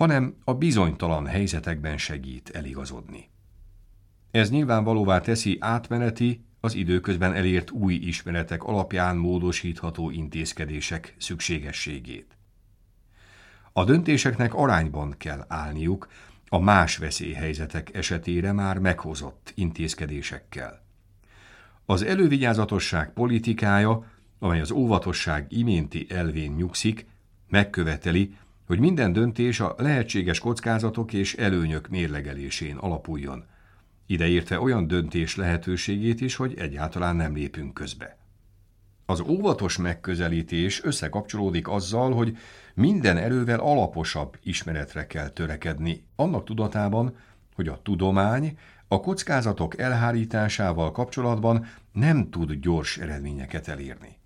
hanem 0.03 0.37
a 0.45 0.55
bizonytalan 0.55 1.27
helyzetekben 1.27 1.99
segít 1.99 2.51
eligazodni. 2.55 3.31
Ez 4.31 4.51
nyilvánvalóvá 4.51 5.21
teszi 5.21 5.57
átmeneti, 5.61 6.45
az 6.61 6.75
időközben 6.75 7.35
elért 7.35 7.71
új 7.71 7.95
ismeretek 7.95 8.62
alapján 8.62 9.17
módosítható 9.17 10.11
intézkedések 10.11 11.15
szükségességét. 11.19 12.37
A 13.73 13.85
döntéseknek 13.85 14.55
arányban 14.55 15.15
kell 15.19 15.45
állniuk 15.49 16.09
a 16.49 16.59
más 16.59 16.97
veszélyhelyzetek 16.97 17.95
esetére 17.95 18.53
már 18.53 18.79
meghozott 18.79 19.53
intézkedésekkel. 19.55 20.83
Az 21.87 22.03
elővigyázatosság 22.03 23.12
politikája, 23.12 24.05
amely 24.38 24.61
az 24.61 24.71
óvatosság 24.71 25.47
iménti 25.49 26.07
elvén 26.09 26.53
nyugszik, 26.53 27.07
megköveteli, 27.49 28.37
hogy 28.72 28.80
minden 28.80 29.12
döntés 29.12 29.61
a 29.61 29.74
lehetséges 29.78 30.38
kockázatok 30.38 31.12
és 31.12 31.35
előnyök 31.35 31.88
mérlegelésén 31.88 32.76
alapuljon, 32.76 33.44
ideértve 34.06 34.61
olyan 34.61 34.87
döntés 34.87 35.37
lehetőségét 35.37 36.20
is, 36.20 36.37
hogy 36.37 36.54
egyáltalán 36.58 37.16
nem 37.16 37.35
lépünk 37.35 37.74
közbe. 37.74 38.16
Az 39.06 39.20
óvatos 39.20 39.76
megközelítés 39.76 40.85
összekapcsolódik 40.85 41.68
azzal, 41.68 42.12
hogy 42.12 42.37
minden 42.74 43.16
erővel 43.16 43.61
alaposabb 43.61 44.38
ismeretre 44.42 45.06
kell 45.06 45.28
törekedni, 45.28 46.04
annak 46.16 46.44
tudatában, 46.44 47.16
hogy 47.54 47.68
a 47.68 47.80
tudomány 47.82 48.58
a 48.88 49.00
kockázatok 49.00 49.78
elhárításával 49.78 50.92
kapcsolatban 50.92 51.66
nem 51.92 52.30
tud 52.30 52.52
gyors 52.52 52.98
eredményeket 52.98 53.68
elérni. 53.68 54.18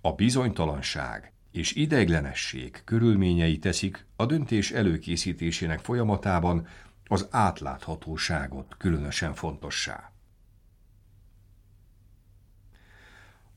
A 0.00 0.12
bizonytalanság 0.12 1.32
és 1.52 1.72
ideiglenesség 1.72 2.80
körülményei 2.84 3.58
teszik 3.58 4.06
a 4.16 4.26
döntés 4.26 4.70
előkészítésének 4.70 5.78
folyamatában 5.78 6.66
az 7.06 7.28
átláthatóságot 7.30 8.74
különösen 8.78 9.34
fontossá. 9.34 10.12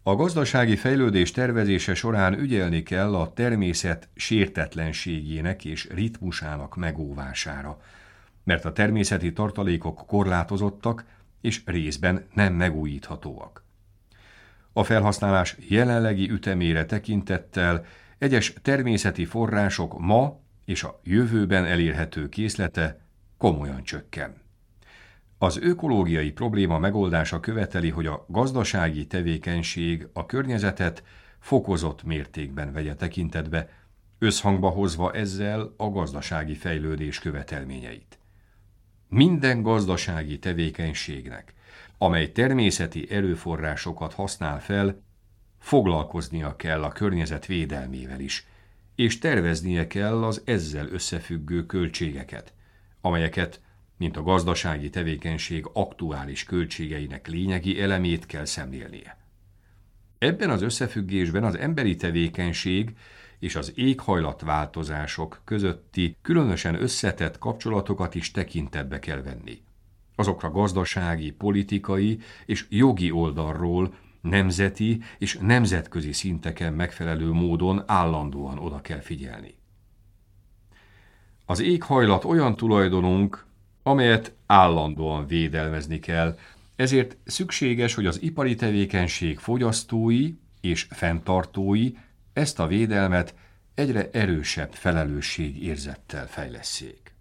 A 0.03 0.15
gazdasági 0.15 0.75
fejlődés 0.75 1.31
tervezése 1.31 1.93
során 1.93 2.39
ügyelni 2.39 2.83
kell 2.83 3.15
a 3.15 3.33
természet 3.33 4.09
sértetlenségének 4.15 5.65
és 5.65 5.87
ritmusának 5.89 6.75
megóvására, 6.75 7.81
mert 8.43 8.65
a 8.65 8.73
természeti 8.73 9.33
tartalékok 9.33 10.03
korlátozottak 10.07 11.05
és 11.41 11.61
részben 11.65 12.27
nem 12.33 12.53
megújíthatóak. 12.53 13.63
A 14.73 14.83
felhasználás 14.83 15.57
jelenlegi 15.59 16.29
ütemére 16.29 16.85
tekintettel 16.85 17.85
egyes 18.17 18.53
természeti 18.61 19.25
források 19.25 19.99
ma 19.99 20.39
és 20.65 20.83
a 20.83 20.99
jövőben 21.03 21.65
elérhető 21.65 22.29
készlete 22.29 22.99
komolyan 23.37 23.83
csökken. 23.83 24.41
Az 25.37 25.57
ökológiai 25.61 26.31
probléma 26.31 26.79
megoldása 26.79 27.39
követeli, 27.39 27.89
hogy 27.89 28.05
a 28.05 28.25
gazdasági 28.27 29.07
tevékenység 29.07 30.07
a 30.13 30.25
környezetet 30.25 31.03
fokozott 31.39 32.03
mértékben 32.03 32.73
vegye 32.73 32.95
tekintetbe, 32.95 33.69
összhangba 34.19 34.69
hozva 34.69 35.11
ezzel 35.11 35.73
a 35.77 35.89
gazdasági 35.89 36.55
fejlődés 36.55 37.19
követelményeit. 37.19 38.19
Minden 39.07 39.61
gazdasági 39.61 40.39
tevékenységnek, 40.39 41.53
amely 42.03 42.31
természeti 42.31 43.11
erőforrásokat 43.11 44.13
használ 44.13 44.59
fel, 44.59 45.01
foglalkoznia 45.59 46.55
kell 46.55 46.83
a 46.83 46.91
környezet 46.91 47.45
védelmével 47.45 48.19
is, 48.19 48.47
és 48.95 49.17
terveznie 49.17 49.87
kell 49.87 50.23
az 50.23 50.41
ezzel 50.45 50.87
összefüggő 50.87 51.65
költségeket, 51.65 52.53
amelyeket 53.01 53.61
mint 53.97 54.17
a 54.17 54.23
gazdasági 54.23 54.89
tevékenység 54.89 55.69
aktuális 55.73 56.43
költségeinek 56.43 57.27
lényegi 57.27 57.81
elemét 57.81 58.25
kell 58.25 58.45
szemlélnie. 58.45 59.17
Ebben 60.17 60.49
az 60.49 60.61
összefüggésben 60.61 61.43
az 61.43 61.57
emberi 61.57 61.95
tevékenység 61.95 62.95
és 63.39 63.55
az 63.55 63.71
éghajlatváltozások 63.75 65.41
közötti 65.43 66.17
különösen 66.21 66.81
összetett 66.81 67.37
kapcsolatokat 67.37 68.15
is 68.15 68.31
tekintetbe 68.31 68.99
kell 68.99 69.21
venni. 69.21 69.61
Azokra 70.15 70.51
gazdasági, 70.51 71.31
politikai 71.31 72.19
és 72.45 72.65
jogi 72.69 73.11
oldalról 73.11 73.93
nemzeti 74.21 75.01
és 75.17 75.37
nemzetközi 75.41 76.11
szinteken 76.11 76.73
megfelelő 76.73 77.31
módon 77.31 77.83
állandóan 77.85 78.57
oda 78.57 78.81
kell 78.81 78.99
figyelni. 78.99 79.55
Az 81.45 81.59
éghajlat 81.59 82.23
olyan 82.23 82.55
tulajdonunk, 82.55 83.45
amelyet 83.83 84.33
állandóan 84.45 85.27
védelmezni 85.27 85.99
kell, 85.99 86.37
ezért 86.75 87.17
szükséges, 87.25 87.93
hogy 87.93 88.05
az 88.05 88.21
ipari 88.21 88.55
tevékenység 88.55 89.39
fogyasztói 89.39 90.33
és 90.61 90.87
fenntartói 90.89 91.91
ezt 92.33 92.59
a 92.59 92.67
védelmet 92.67 93.35
egyre 93.73 94.09
erősebb 94.11 94.73
felelősség 94.73 95.63
érzettel 95.63 96.27
fejleszék. 96.27 97.13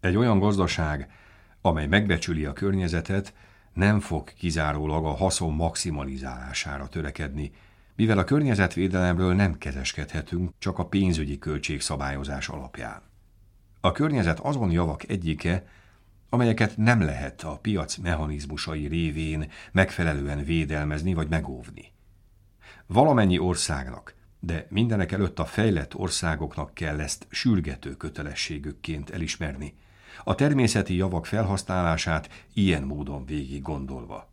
Egy 0.00 0.16
olyan 0.16 0.38
gazdaság, 0.38 1.10
amely 1.66 1.86
megbecsüli 1.86 2.44
a 2.44 2.52
környezetet, 2.52 3.34
nem 3.72 4.00
fog 4.00 4.32
kizárólag 4.32 5.04
a 5.04 5.16
haszon 5.16 5.54
maximalizálására 5.54 6.88
törekedni, 6.88 7.52
mivel 7.96 8.18
a 8.18 8.24
környezetvédelemről 8.24 9.34
nem 9.34 9.58
kezeskedhetünk 9.58 10.50
csak 10.58 10.78
a 10.78 10.86
pénzügyi 10.86 11.38
költségszabályozás 11.38 12.48
alapján. 12.48 13.02
A 13.80 13.92
környezet 13.92 14.40
azon 14.40 14.70
javak 14.70 15.08
egyike, 15.08 15.66
amelyeket 16.28 16.76
nem 16.76 17.00
lehet 17.00 17.42
a 17.42 17.58
piac 17.58 17.96
mechanizmusai 17.96 18.86
révén 18.86 19.50
megfelelően 19.72 20.44
védelmezni 20.44 21.14
vagy 21.14 21.28
megóvni. 21.28 21.92
Valamennyi 22.86 23.38
országnak, 23.38 24.14
de 24.40 24.66
mindenek 24.70 25.12
előtt 25.12 25.38
a 25.38 25.44
fejlett 25.44 25.94
országoknak 25.94 26.74
kell 26.74 27.00
ezt 27.00 27.26
sürgető 27.30 27.96
kötelességükként 27.96 29.10
elismerni, 29.10 29.74
a 30.28 30.34
természeti 30.34 30.96
javak 30.96 31.26
felhasználását 31.26 32.46
ilyen 32.52 32.82
módon 32.82 33.24
végig 33.24 33.62
gondolva. 33.62 34.28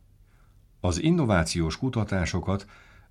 Az 0.80 1.02
innovációs 1.02 1.78
kutatásokat, 1.78 2.66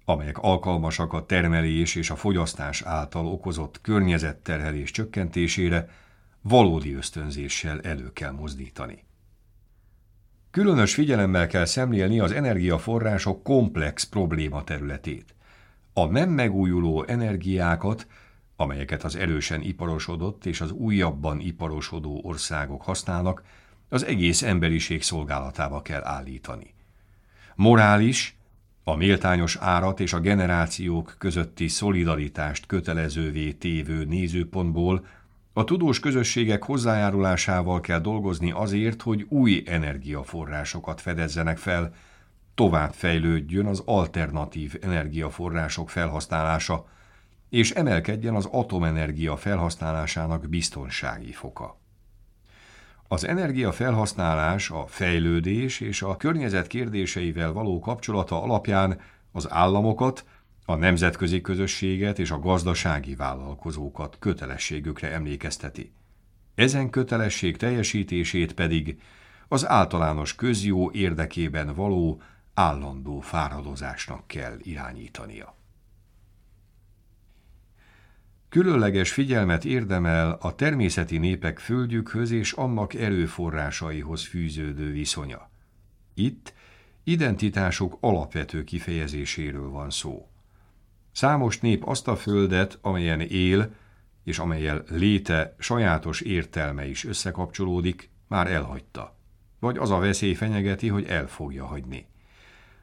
amelyek 0.05 0.38
alkalmasak 0.38 1.12
a 1.12 1.27
termelés 1.27 1.95
és 1.95 2.11
a 2.11 2.16
fogyasztás 2.16 2.83
által 2.83 3.27
okozott 3.27 3.81
környezetterhelés 3.81 4.90
csökkentésére, 4.90 5.88
valódi 6.40 6.95
ösztönzéssel 6.95 7.81
elő 7.81 8.12
kell 8.12 8.31
mozdítani. 8.31 9.05
Különös 10.51 10.95
figyelemmel 10.95 11.47
kell 11.47 11.64
szemlélni 11.64 12.21
az 12.21 12.33
energiaforrások 12.33 13.42
komplex 13.42 14.05
probléma 14.05 14.64
területét. 14.64 15.35
A 15.92 16.05
nem 16.07 16.31
megújuló 16.31 17.05
energiákat, 17.05 18.07
amelyeket 18.62 19.05
az 19.05 19.16
erősen 19.16 19.62
iparosodott 19.62 20.46
és 20.46 20.61
az 20.61 20.70
újabban 20.70 21.40
iparosodó 21.40 22.20
országok 22.25 22.83
használnak, 22.83 23.42
az 23.88 24.05
egész 24.05 24.42
emberiség 24.42 25.03
szolgálatába 25.03 25.83
kell 25.83 26.05
állítani. 26.05 26.75
Morális, 27.55 28.37
a 28.85 28.96
méltányos 28.96 29.57
árat 29.57 30.01
és 30.01 30.12
a 30.12 30.20
generációk 30.20 31.14
közötti 31.18 31.68
szolidaritást 31.68 32.66
kötelezővé 32.66 33.53
tévő 33.53 34.05
nézőpontból 34.05 35.07
a 35.53 35.64
tudós 35.64 36.01
közösségek 36.01 36.62
hozzájárulásával 36.62 37.81
kell 37.81 38.01
dolgozni 38.01 38.51
azért, 38.51 39.03
hogy 39.03 39.27
új 39.29 39.62
energiaforrásokat 39.66 41.01
fedezzenek 41.01 41.59
fel, 41.59 41.94
tovább 42.55 42.92
fejlődjön 42.92 43.66
az 43.66 43.83
alternatív 43.85 44.75
energiaforrások 44.81 45.90
felhasználása, 45.90 46.88
és 47.53 47.71
emelkedjen 47.71 48.35
az 48.35 48.49
atomenergia 48.51 49.37
felhasználásának 49.37 50.49
biztonsági 50.49 51.33
foka. 51.33 51.81
Az 53.09 53.27
energia 53.27 53.73
felhasználás, 53.73 54.71
a 54.71 54.87
fejlődés 54.87 55.81
és 55.81 56.03
a 56.03 56.17
környezet 56.17 56.67
kérdéseivel 56.67 57.53
való 57.53 57.79
kapcsolata 57.79 58.43
alapján 58.43 59.01
az 59.33 59.51
államokat 59.51 60.25
a 60.65 60.75
nemzetközi 60.75 61.41
közösséget 61.41 62.19
és 62.19 62.31
a 62.31 62.38
gazdasági 62.38 63.15
vállalkozókat 63.15 64.17
kötelességükre 64.19 65.13
emlékezteti. 65.13 65.92
Ezen 66.55 66.90
kötelesség 66.90 67.57
teljesítését 67.57 68.53
pedig 68.53 69.00
az 69.48 69.69
általános 69.69 70.35
közjó 70.35 70.90
érdekében 70.90 71.75
való 71.75 72.23
állandó 72.55 73.21
fáradozásnak 73.21 74.27
kell 74.27 74.57
irányítania. 74.63 75.61
Különleges 78.53 79.13
figyelmet 79.13 79.65
érdemel 79.65 80.38
a 80.40 80.55
természeti 80.55 81.19
népek 81.19 81.59
földjükhöz 81.59 82.31
és 82.31 82.53
annak 82.53 82.94
erőforrásaihoz 82.94 84.27
fűződő 84.27 84.92
viszonya. 84.92 85.50
Itt 86.15 86.55
identitások 87.05 87.96
alapvető 88.00 88.65
kifejezéséről 88.65 89.69
van 89.69 89.90
szó. 89.90 90.29
Számos 91.13 91.61
nép 91.61 91.85
azt 91.85 92.09
a 92.09 92.17
földet, 92.17 92.79
amelyen 92.81 93.21
él, 93.21 93.75
és 94.25 94.38
amelyel 94.38 94.85
léte 94.88 95.55
sajátos 95.59 96.21
értelme 96.21 96.87
is 96.88 97.05
összekapcsolódik, 97.05 98.11
már 98.29 98.50
elhagyta. 98.50 99.17
Vagy 99.59 99.79
az 99.79 99.90
a 99.90 99.98
veszély 99.98 100.35
fenyegeti, 100.35 100.88
hogy 100.88 101.05
el 101.05 101.27
fogja 101.27 101.67
hagyni. 101.67 102.07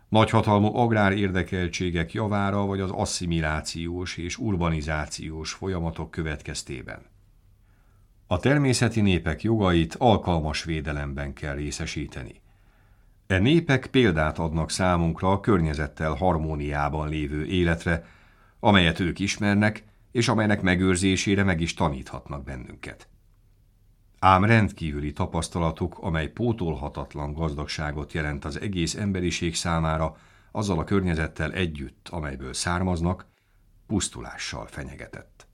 Nagyhatalmú 0.09 0.75
agrár 0.75 1.11
érdekeltségek 1.11 2.13
javára, 2.13 2.65
vagy 2.65 2.79
az 2.79 2.91
asszimilációs 2.91 4.17
és 4.17 4.37
urbanizációs 4.37 5.51
folyamatok 5.51 6.11
következtében. 6.11 7.05
A 8.27 8.39
természeti 8.39 9.01
népek 9.01 9.43
jogait 9.43 9.95
alkalmas 9.95 10.63
védelemben 10.63 11.33
kell 11.33 11.55
részesíteni. 11.55 12.41
E 13.27 13.37
népek 13.37 13.87
példát 13.87 14.39
adnak 14.39 14.71
számunkra 14.71 15.31
a 15.31 15.39
környezettel 15.39 16.13
harmóniában 16.13 17.09
lévő 17.09 17.45
életre, 17.45 18.05
amelyet 18.59 18.99
ők 18.99 19.19
ismernek, 19.19 19.83
és 20.11 20.27
amelynek 20.27 20.61
megőrzésére 20.61 21.43
meg 21.43 21.61
is 21.61 21.73
taníthatnak 21.73 22.43
bennünket. 22.43 23.08
Ám 24.19 24.45
rendkívüli 24.45 25.13
tapasztalatuk, 25.13 25.97
amely 25.97 26.27
pótolhatatlan 26.27 27.33
gazdagságot 27.33 28.13
jelent 28.13 28.45
az 28.45 28.59
egész 28.59 28.95
emberiség 28.95 29.55
számára, 29.55 30.17
azzal 30.51 30.79
a 30.79 30.83
környezettel 30.83 31.51
együtt, 31.51 32.07
amelyből 32.09 32.53
származnak, 32.53 33.25
pusztulással 33.87 34.67
fenyegetett. 34.67 35.47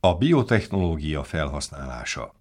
A 0.00 0.14
biotechnológia 0.14 1.24
felhasználása 1.24 2.34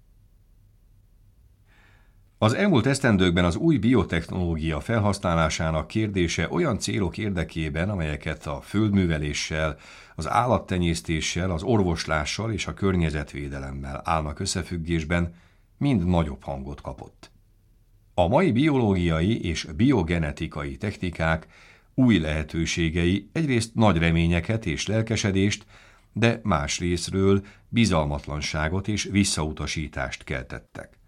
az 2.44 2.54
elmúlt 2.54 2.86
esztendőkben 2.86 3.46
az 3.46 3.56
új 3.56 3.78
biotechnológia 3.78 4.80
felhasználásának 4.80 5.88
kérdése 5.88 6.48
olyan 6.50 6.80
célok 6.80 7.18
érdekében, 7.18 7.90
amelyeket 7.90 8.46
a 8.46 8.62
földműveléssel, 8.62 9.78
az 10.16 10.30
állattenyésztéssel, 10.30 11.52
az 11.52 11.64
orvoslással 11.64 12.52
és 12.52 12.68
a 12.68 12.74
környezetvédelemmel 12.74 14.02
állnak 14.04 14.40
összefüggésben, 14.40 15.34
mind 15.78 16.06
nagyobb 16.06 16.44
hangot 16.44 16.82
kapott. 16.82 17.32
A 18.14 18.28
mai 18.28 18.52
biológiai 18.52 19.46
és 19.46 19.68
biogenetikai 19.76 20.78
technikák 20.78 21.48
új 21.94 22.20
lehetőségei 22.20 23.30
egyrészt 23.32 23.76
nagy 23.76 23.98
reményeket 23.98 24.66
és 24.66 24.88
lelkesedést, 24.88 25.66
de 26.14 26.40
más 26.44 26.80
részről 26.80 27.46
bizalmatlanságot 27.68 28.88
és 28.88 29.04
visszautasítást 29.04 30.24
keltettek. 30.24 31.00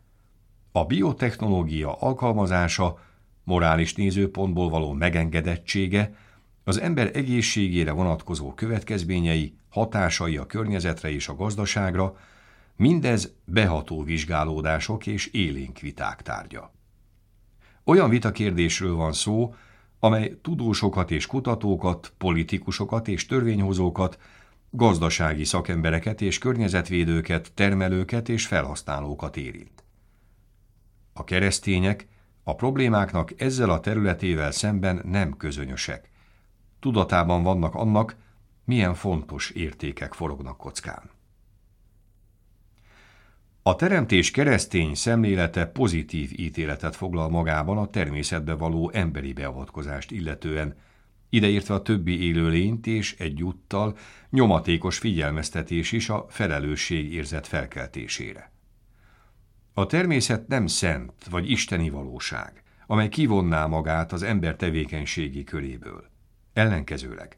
A 0.76 0.86
biotechnológia 0.86 1.94
alkalmazása, 1.94 3.00
morális 3.44 3.94
nézőpontból 3.94 4.70
való 4.70 4.92
megengedettsége, 4.92 6.16
az 6.64 6.80
ember 6.80 7.10
egészségére 7.14 7.92
vonatkozó 7.92 8.54
következményei, 8.54 9.56
hatásai 9.70 10.38
a 10.38 10.46
környezetre 10.46 11.12
és 11.12 11.28
a 11.28 11.36
gazdaságra, 11.36 12.18
mindez 12.76 13.34
beható 13.46 14.04
vizsgálódások 14.04 15.08
és 15.08 15.28
élénk 15.28 15.80
viták 15.80 16.22
tárgya. 16.22 16.72
Olyan 17.84 18.10
vitakérdésről 18.10 18.96
van 18.96 19.14
szó, 19.14 19.56
amely 20.00 20.38
tudósokat 20.42 21.12
és 21.12 21.26
kutatókat, 21.26 22.14
politikusokat 22.18 23.08
és 23.08 23.26
törvényhozókat, 23.26 24.18
gazdasági 24.70 25.44
szakembereket 25.44 26.22
és 26.22 26.38
környezetvédőket, 26.38 27.52
termelőket 27.54 28.30
és 28.30 28.48
felhasználókat 28.48 29.38
érint. 29.38 29.83
A 31.14 31.24
keresztények 31.24 32.08
a 32.44 32.56
problémáknak 32.56 33.42
ezzel 33.42 33.70
a 33.70 33.80
területével 33.80 34.52
szemben 34.52 35.02
nem 35.06 35.38
közönösek. 35.38 36.10
Tudatában 36.80 37.44
vannak 37.44 37.76
annak, 37.76 38.16
milyen 38.66 38.94
fontos 38.94 39.50
értékek 39.50 40.14
forognak 40.14 40.58
kockán. 40.58 41.10
A 43.66 43.76
teremtés 43.76 44.32
keresztény 44.32 44.94
szemlélete 44.94 45.66
pozitív 45.66 46.32
ítéletet 46.36 46.96
foglal 46.96 47.30
magában 47.30 47.78
a 47.78 47.88
természetbe 47.90 48.54
való 48.54 48.92
emberi 48.94 49.34
beavatkozást 49.34 50.12
illetően, 50.12 50.76
ideértve 51.30 51.74
a 51.74 51.82
többi 51.82 52.24
élőlényt 52.24 52.88
és 52.88 53.16
egyúttal 53.18 53.98
nyomatékos 54.30 54.98
figyelmeztetés 54.98 55.92
is 55.92 56.10
a 56.10 56.26
felelősség 56.30 57.14
érzet 57.14 57.48
felkeltésére. 57.48 58.53
A 59.76 59.86
természet 59.86 60.48
nem 60.48 60.68
szent 60.68 61.14
vagy 61.30 61.50
isteni 61.50 61.90
valóság, 61.90 62.64
amely 62.88 63.10
kivonná 63.10 63.66
magát 63.66 64.12
az 64.12 64.24
ember 64.24 64.56
tevékenységi 64.56 65.44
köréből. 65.44 66.10
Ellenkezőleg. 66.54 67.38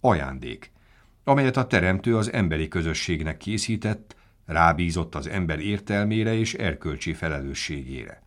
Ajándék, 0.00 0.72
amelyet 1.24 1.56
a 1.56 1.66
teremtő 1.66 2.16
az 2.16 2.32
emberi 2.32 2.68
közösségnek 2.68 3.36
készített, 3.36 4.16
rábízott 4.46 5.14
az 5.14 5.26
ember 5.26 5.58
értelmére 5.58 6.34
és 6.34 6.54
erkölcsi 6.54 7.12
felelősségére. 7.12 8.22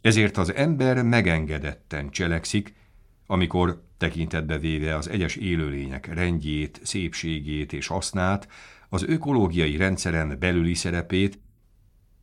Ezért 0.00 0.36
az 0.36 0.54
ember 0.54 1.02
megengedetten 1.02 2.10
cselekszik, 2.10 2.74
amikor 3.26 3.82
tekintetbe 3.98 4.58
véve 4.58 4.96
az 4.96 5.08
egyes 5.08 5.36
élőlények 5.36 6.14
rendjét, 6.14 6.80
szépségét 6.82 7.72
és 7.72 7.86
hasznát, 7.86 8.48
az 8.88 9.02
ökológiai 9.02 9.76
rendszeren 9.76 10.38
belüli 10.38 10.74
szerepét, 10.74 11.38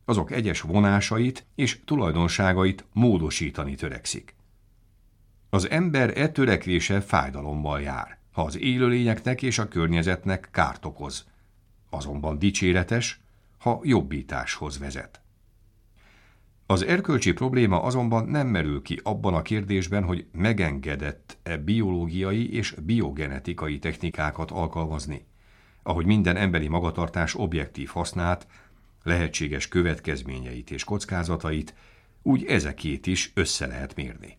azok 0.04 0.30
egyes 0.30 0.60
vonásait 0.60 1.46
és 1.54 1.80
tulajdonságait 1.84 2.84
módosítani 2.92 3.74
törekszik. 3.74 4.34
Az 5.50 5.70
ember 5.70 6.18
e 6.18 6.28
törekvése 6.28 7.00
fájdalommal 7.00 7.80
jár, 7.80 8.18
ha 8.32 8.42
az 8.42 8.58
élőlényeknek 8.58 9.42
és 9.42 9.58
a 9.58 9.68
környezetnek 9.68 10.48
kárt 10.52 10.84
okoz, 10.84 11.26
azonban 11.90 12.38
dicséretes, 12.38 13.20
ha 13.58 13.80
jobbításhoz 13.82 14.78
vezet. 14.78 15.20
Az 16.66 16.82
erkölcsi 16.82 17.32
probléma 17.32 17.82
azonban 17.82 18.28
nem 18.28 18.46
merül 18.46 18.82
ki 18.82 19.00
abban 19.02 19.34
a 19.34 19.42
kérdésben, 19.42 20.04
hogy 20.04 20.26
megengedett-e 20.32 21.56
biológiai 21.56 22.54
és 22.54 22.74
biogenetikai 22.82 23.78
technikákat 23.78 24.50
alkalmazni, 24.50 25.26
ahogy 25.82 26.06
minden 26.06 26.36
emberi 26.36 26.68
magatartás 26.68 27.34
objektív 27.34 27.88
hasznát, 27.88 28.46
lehetséges 29.04 29.68
következményeit 29.68 30.70
és 30.70 30.84
kockázatait, 30.84 31.74
úgy 32.22 32.44
ezekét 32.44 33.06
is 33.06 33.30
össze 33.34 33.66
lehet 33.66 33.94
mérni. 33.94 34.38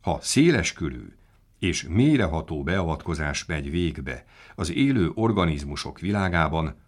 Ha 0.00 0.18
széles 0.22 0.72
körű 0.72 1.16
és 1.58 1.86
mélyreható 1.88 2.62
beavatkozás 2.62 3.44
megy 3.44 3.70
végbe 3.70 4.24
az 4.54 4.72
élő 4.72 5.10
organizmusok 5.14 5.98
világában, 5.98 6.82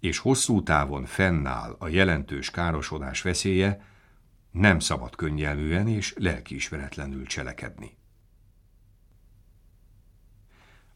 és 0.00 0.18
hosszú 0.18 0.62
távon 0.62 1.04
fennáll 1.04 1.76
a 1.78 1.88
jelentős 1.88 2.50
károsodás 2.50 3.22
veszélye, 3.22 3.84
nem 4.50 4.78
szabad 4.78 5.16
könnyelműen 5.16 5.88
és 5.88 6.14
lelkiismeretlenül 6.16 7.26
cselekedni. 7.26 7.96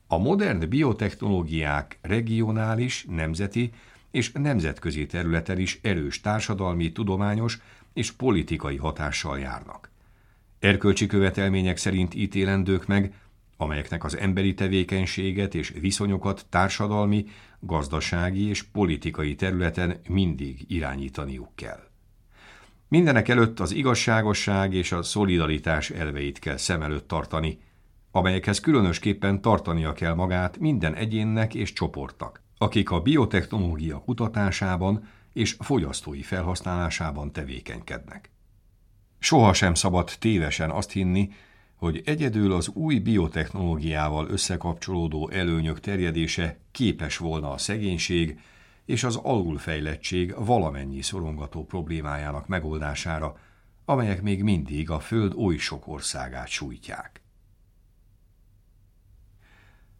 A 0.06 0.18
modern 0.18 0.68
biotechnológiák 0.68 1.98
regionális, 2.02 3.04
nemzeti 3.08 3.72
és 4.16 4.32
nemzetközi 4.32 5.06
területen 5.06 5.58
is 5.58 5.78
erős 5.82 6.20
társadalmi, 6.20 6.92
tudományos 6.92 7.58
és 7.92 8.12
politikai 8.12 8.76
hatással 8.76 9.38
járnak. 9.38 9.90
Erkölcsi 10.58 11.06
követelmények 11.06 11.76
szerint 11.76 12.14
ítélendők 12.14 12.86
meg, 12.86 13.14
amelyeknek 13.56 14.04
az 14.04 14.16
emberi 14.16 14.54
tevékenységet 14.54 15.54
és 15.54 15.72
viszonyokat 15.80 16.46
társadalmi, 16.48 17.26
gazdasági 17.60 18.48
és 18.48 18.62
politikai 18.62 19.34
területen 19.34 20.00
mindig 20.08 20.64
irányítaniuk 20.68 21.50
kell. 21.54 21.88
Mindenek 22.88 23.28
előtt 23.28 23.60
az 23.60 23.72
igazságosság 23.72 24.74
és 24.74 24.92
a 24.92 25.02
szolidaritás 25.02 25.90
elveit 25.90 26.38
kell 26.38 26.56
szem 26.56 26.82
előtt 26.82 27.08
tartani, 27.08 27.58
amelyekhez 28.10 28.60
különösképpen 28.60 29.40
tartania 29.40 29.92
kell 29.92 30.14
magát 30.14 30.58
minden 30.58 30.94
egyénnek 30.94 31.54
és 31.54 31.72
csoportnak, 31.72 32.44
akik 32.58 32.90
a 32.90 33.00
biotechnológia 33.00 33.98
kutatásában 33.98 35.08
és 35.32 35.56
fogyasztói 35.58 36.22
felhasználásában 36.22 37.32
tevékenykednek. 37.32 38.30
Soha 39.18 39.52
sem 39.52 39.74
szabad 39.74 40.12
tévesen 40.18 40.70
azt 40.70 40.92
hinni, 40.92 41.30
hogy 41.76 42.02
egyedül 42.04 42.52
az 42.52 42.68
új 42.68 42.98
biotechnológiával 42.98 44.28
összekapcsolódó 44.28 45.30
előnyök 45.30 45.80
terjedése 45.80 46.58
képes 46.70 47.16
volna 47.16 47.52
a 47.52 47.58
szegénység 47.58 48.40
és 48.84 49.04
az 49.04 49.16
alulfejlettség 49.16 50.34
valamennyi 50.38 51.02
szorongató 51.02 51.64
problémájának 51.64 52.46
megoldására, 52.46 53.36
amelyek 53.84 54.22
még 54.22 54.42
mindig 54.42 54.90
a 54.90 55.00
Föld 55.00 55.32
oly 55.34 55.56
sok 55.56 55.88
országát 55.88 56.48
sújtják. 56.48 57.25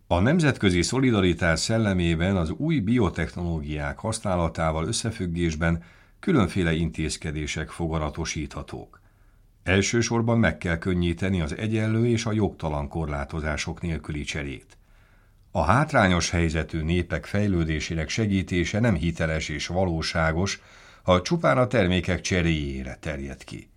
A 0.09 0.21
nemzetközi 0.21 0.83
szolidaritás 0.83 1.61
szellemében 1.61 2.37
az 2.37 2.51
új 2.51 2.81
biotechnológiák 2.81 3.99
használatával 3.99 4.87
összefüggésben 4.87 5.83
különféle 6.21 6.73
intézkedések 6.73 7.71
foganatosíthatók. 7.71 9.01
Elsősorban 9.63 10.39
meg 10.39 10.59
kell 10.59 10.79
könnyíteni 10.79 11.41
az 11.41 11.57
egyenlő 11.57 12.07
és 12.07 12.27
a 12.27 12.33
jogtalan 12.33 12.89
korlátozások 12.89 13.81
nélküli 13.81 14.23
cserét. 14.23 14.77
A 15.51 15.63
hátrányos 15.63 16.31
helyzetű 16.31 16.83
népek 16.83 17.25
fejlődésének 17.25 18.09
segítése 18.09 18.81
nem 18.81 18.95
hiteles 18.95 19.49
és 19.49 19.67
valóságos, 19.67 20.61
ha 21.03 21.23
csupán 21.23 21.59
a 21.59 21.67
termékek 21.67 22.21
cseréjére 22.21 22.97
terjed 23.01 23.45
ki. 23.45 23.69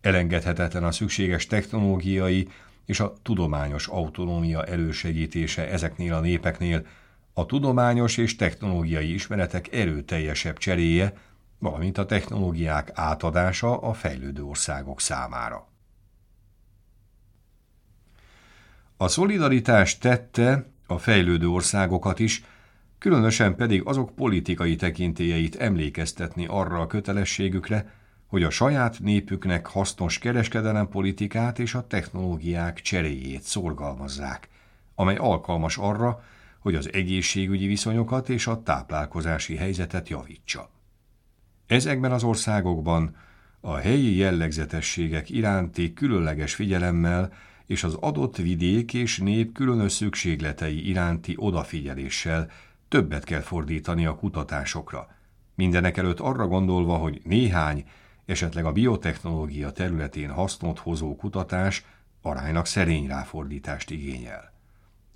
Elengedhetetlen 0.00 0.84
a 0.84 0.92
szükséges 0.92 1.46
technológiai 1.46 2.48
és 2.86 3.00
a 3.00 3.12
tudományos 3.22 3.86
autonómia 3.86 4.64
elősegítése 4.64 5.68
ezeknél 5.68 6.14
a 6.14 6.20
népeknél, 6.20 6.86
a 7.32 7.46
tudományos 7.46 8.16
és 8.16 8.36
technológiai 8.36 9.12
ismeretek 9.14 9.72
erőteljesebb 9.72 10.58
cseréje, 10.58 11.12
valamint 11.58 11.98
a 11.98 12.06
technológiák 12.06 12.90
átadása 12.94 13.78
a 13.78 13.92
fejlődő 13.92 14.42
országok 14.42 15.00
számára. 15.00 15.68
A 18.96 19.08
szolidaritás 19.08 19.98
tette 19.98 20.66
a 20.86 20.98
fejlődő 20.98 21.48
országokat 21.48 22.18
is, 22.18 22.44
különösen 22.98 23.56
pedig 23.56 23.82
azok 23.84 24.14
politikai 24.14 24.76
tekintélyeit 24.76 25.56
emlékeztetni 25.56 26.46
arra 26.46 26.80
a 26.80 26.86
kötelességükre, 26.86 27.92
hogy 28.30 28.42
a 28.42 28.50
saját 28.50 28.98
népüknek 28.98 29.66
hasznos 29.66 30.18
kereskedelempolitikát 30.18 31.58
és 31.58 31.74
a 31.74 31.86
technológiák 31.86 32.80
cseréjét 32.80 33.42
szorgalmazzák, 33.42 34.48
amely 34.94 35.16
alkalmas 35.16 35.76
arra, 35.76 36.24
hogy 36.58 36.74
az 36.74 36.92
egészségügyi 36.92 37.66
viszonyokat 37.66 38.28
és 38.28 38.46
a 38.46 38.62
táplálkozási 38.62 39.56
helyzetet 39.56 40.08
javítsa. 40.08 40.70
Ezekben 41.66 42.12
az 42.12 42.22
országokban 42.22 43.16
a 43.60 43.76
helyi 43.76 44.16
jellegzetességek 44.16 45.30
iránti 45.30 45.92
különleges 45.92 46.54
figyelemmel 46.54 47.32
és 47.66 47.84
az 47.84 47.94
adott 47.94 48.36
vidék 48.36 48.94
és 48.94 49.18
nép 49.18 49.52
különös 49.52 49.92
szükségletei 49.92 50.88
iránti 50.88 51.34
odafigyeléssel 51.36 52.50
többet 52.88 53.24
kell 53.24 53.40
fordítani 53.40 54.06
a 54.06 54.14
kutatásokra, 54.14 55.08
mindenek 55.54 55.96
előtt 55.96 56.20
arra 56.20 56.46
gondolva, 56.46 56.96
hogy 56.96 57.20
néhány 57.24 57.84
esetleg 58.30 58.64
a 58.64 58.72
biotechnológia 58.72 59.70
területén 59.70 60.30
hasznot 60.30 60.78
hozó 60.78 61.16
kutatás 61.16 61.84
aránylag 62.22 62.66
szerény 62.66 63.06
ráfordítást 63.06 63.90
igényel. 63.90 64.52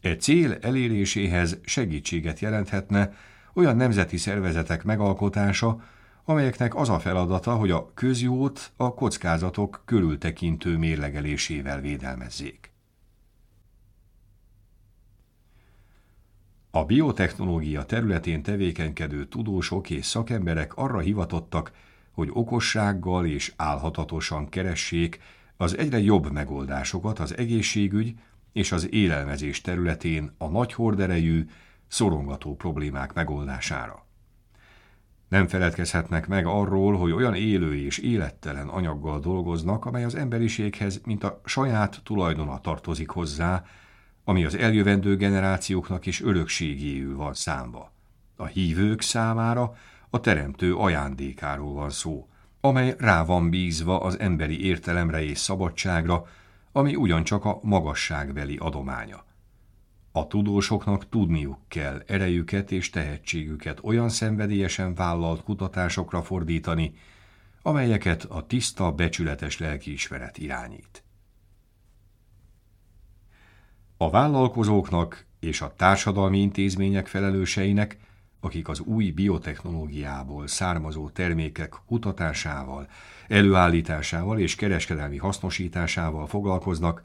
E 0.01 0.17
cél 0.17 0.59
eléréséhez 0.61 1.59
segítséget 1.65 2.39
jelenthetne 2.39 3.13
olyan 3.53 3.77
nemzeti 3.77 4.17
szervezetek 4.17 4.85
megalkotása, 4.85 5.83
amelyeknek 6.25 6.75
az 6.75 6.89
a 6.89 6.99
feladata, 6.99 7.55
hogy 7.55 7.71
a 7.71 7.91
közjót 7.95 8.73
a 8.77 8.95
kockázatok 8.95 9.83
körültekintő 9.85 10.77
mérlegelésével 10.77 11.81
védelmezzék. 11.81 12.73
A 16.71 16.85
biotechnológia 16.85 17.85
területén 17.85 18.43
tevékenykedő 18.43 19.25
tudósok 19.25 19.91
és 19.91 20.07
szakemberek 20.07 20.77
arra 20.77 20.99
hivatottak, 20.99 21.73
hogy 22.15 22.29
okossággal 22.33 23.27
és 23.27 23.53
álhatatosan 23.57 24.49
keressék 24.49 25.21
az 25.57 25.79
egyre 25.79 25.99
jobb 25.99 26.33
megoldásokat 26.33 27.19
az 27.19 27.37
egészségügy 27.37 28.15
és 28.53 28.73
az 28.73 28.93
élelmezés 28.93 29.61
területén 29.61 30.35
a 30.39 30.49
nagy 30.49 30.73
horderejű, 30.73 31.47
szorongató 31.89 32.57
problémák 32.57 33.13
megoldására. 33.13 34.07
Nem 35.29 35.49
feledkezhetnek 35.49 36.27
meg 36.27 36.47
arról, 36.47 36.97
hogy 36.97 37.13
olyan 37.13 37.35
élő 37.35 37.77
és 37.77 37.99
élettelen 37.99 38.69
anyaggal 38.69 39.21
dolgoznak, 39.21 39.85
amely 39.85 40.05
az 40.05 40.15
emberiséghez, 40.15 41.01
mint 41.05 41.25
a 41.25 41.41
saját 41.45 42.01
tulajdona 42.05 42.61
tartozik 42.61 43.09
hozzá, 43.09 43.65
ami 44.25 44.45
az 44.45 44.55
eljövendő 44.55 45.17
generációknak 45.17 46.07
is 46.07 46.23
örökségéül 46.23 47.17
van 47.17 47.35
számba. 47.35 47.93
A 48.37 48.45
hívők 48.47 49.01
számára 49.01 49.75
a 50.15 50.21
teremtő 50.21 50.77
ajándékáról 50.77 51.73
van 51.73 51.91
szó, 51.91 52.29
amely 52.61 52.95
rá 52.99 53.25
van 53.25 53.51
bízva 53.51 54.01
az 54.01 54.19
emberi 54.19 54.65
értelemre 54.65 55.23
és 55.23 55.39
szabadságra, 55.39 56.27
ami 56.73 56.95
ugyancsak 56.95 57.45
a 57.45 57.59
magasságbeli 57.63 58.57
adománya. 58.57 59.25
A 60.13 60.27
tudósoknak 60.27 61.09
tudniuk 61.09 61.59
kell 61.69 62.03
erejüket 62.07 62.71
és 62.73 62.91
tehetségüket 62.91 63.79
olyan 63.83 64.09
szenvedélyesen 64.09 64.95
vállalt 64.95 65.43
kutatásokra 65.43 66.23
fordítani, 66.23 66.95
amelyeket 67.63 68.25
a 68.25 68.47
tiszta, 68.47 68.93
becsületes 68.93 69.59
lelkiismeret 69.59 70.39
irányít. 70.39 71.05
A 73.97 74.11
vállalkozóknak 74.11 75.27
és 75.41 75.61
a 75.61 75.75
társadalmi 75.77 76.39
intézmények 76.41 77.07
felelőseinek, 77.07 77.99
akik 78.45 78.69
az 78.69 78.81
új 78.81 79.11
biotechnológiából 79.11 80.47
származó 80.47 81.09
termékek 81.09 81.75
kutatásával, 81.87 82.89
előállításával 83.29 84.39
és 84.39 84.55
kereskedelmi 84.55 85.17
hasznosításával 85.17 86.27
foglalkoznak, 86.27 87.03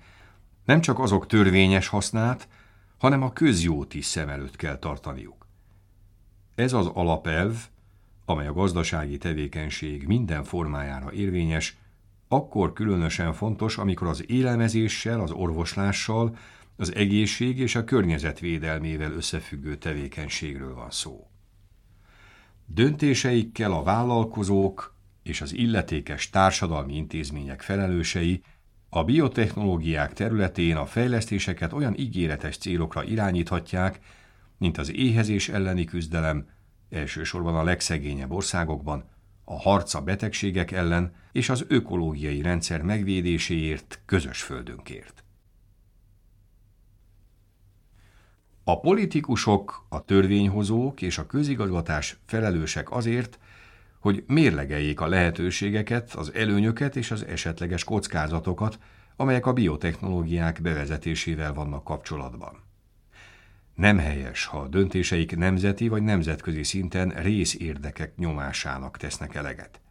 nem 0.66 0.82
csak 0.82 1.00
azok 1.00 1.28
törvényes 1.28 1.88
hasznát, 1.88 2.48
hanem 2.98 3.24
a 3.24 3.34
közjót 3.34 3.94
is 3.94 4.06
szem 4.06 4.30
előtt 4.30 4.56
kell 4.56 4.78
tartaniuk. 4.78 5.48
Ez 6.56 6.74
az 6.74 6.86
alapelv, 6.86 7.56
amely 8.26 8.48
a 8.48 8.54
gazdasági 8.54 9.18
tevékenység 9.18 10.08
minden 10.08 10.44
formájára 10.44 11.12
érvényes, 11.12 11.78
akkor 12.28 12.74
különösen 12.74 13.34
fontos, 13.34 13.78
amikor 13.78 14.08
az 14.08 14.30
élelmezéssel, 14.30 15.20
az 15.20 15.32
orvoslással, 15.32 16.38
az 16.76 16.96
egészség 16.96 17.60
és 17.60 17.76
a 17.76 17.84
környezet 17.84 18.40
védelmével 18.40 19.12
összefüggő 19.12 19.78
tevékenységről 19.78 20.76
van 20.76 20.92
szó. 20.92 21.29
Döntéseikkel 22.74 23.72
a 23.72 23.84
vállalkozók 23.84 24.96
és 25.24 25.42
az 25.42 25.54
illetékes 25.54 26.30
társadalmi 26.30 26.96
intézmények 26.96 27.62
felelősei 27.62 28.44
a 28.90 29.04
biotechnológiák 29.04 30.14
területén 30.14 30.76
a 30.76 30.86
fejlesztéseket 30.86 31.74
olyan 31.74 31.96
ígéretes 31.98 32.58
célokra 32.58 33.04
irányíthatják, 33.04 34.00
mint 34.58 34.78
az 34.78 34.94
éhezés 34.94 35.50
elleni 35.50 35.84
küzdelem, 35.84 36.48
elsősorban 36.90 37.56
a 37.56 37.64
legszegényebb 37.64 38.32
országokban, 38.32 39.04
a 39.44 39.60
harca 39.60 40.02
betegségek 40.02 40.72
ellen 40.72 41.14
és 41.32 41.50
az 41.50 41.66
ökológiai 41.68 42.42
rendszer 42.42 42.82
megvédéséért 42.82 44.02
közös 44.06 44.42
földünkért. 44.42 45.24
A 48.70 48.80
politikusok, 48.80 49.86
a 49.90 50.06
törvényhozók 50.06 51.02
és 51.02 51.18
a 51.18 51.26
közigazgatás 51.26 52.18
felelősek 52.26 52.92
azért, 52.92 53.40
hogy 54.00 54.24
mérlegeljék 54.28 55.02
a 55.02 55.08
lehetőségeket, 55.08 56.14
az 56.14 56.34
előnyöket 56.34 56.96
és 56.96 57.12
az 57.12 57.26
esetleges 57.26 57.84
kockázatokat, 57.84 58.80
amelyek 59.16 59.46
a 59.46 59.54
biotechnológiák 59.54 60.62
bevezetésével 60.62 61.54
vannak 61.54 61.84
kapcsolatban. 61.84 62.64
Nem 63.76 63.98
helyes, 63.98 64.46
ha 64.46 64.58
a 64.60 64.68
döntéseik 64.68 65.38
nemzeti 65.38 65.88
vagy 65.88 66.02
nemzetközi 66.02 66.64
szinten 66.64 67.10
részérdekek 67.10 68.16
nyomásának 68.16 68.98
tesznek 68.98 69.36
eleget. 69.36 69.82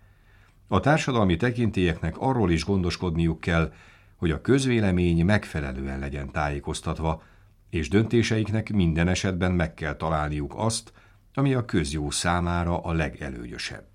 A 0.69 0.81
társadalmi 0.81 1.37
tekintélyeknek 1.37 2.19
arról 2.19 2.51
is 2.51 2.65
gondoskodniuk 2.65 3.41
kell, 3.41 3.73
hogy 4.17 4.31
a 4.31 4.41
közvélemény 4.41 5.25
megfelelően 5.25 5.99
legyen 5.99 6.31
tájékoztatva, 6.31 7.23
és 7.71 7.89
döntéseiknek 7.89 8.73
minden 8.73 9.09
esetben 9.09 9.53
meg 9.53 9.75
kell 9.75 9.95
találniuk 9.95 10.53
azt, 10.57 10.93
ami 11.35 11.55
a 11.55 11.65
közjó 11.65 12.11
számára 12.11 12.83
a 12.83 12.93
legelőnyösebb. 12.93 13.87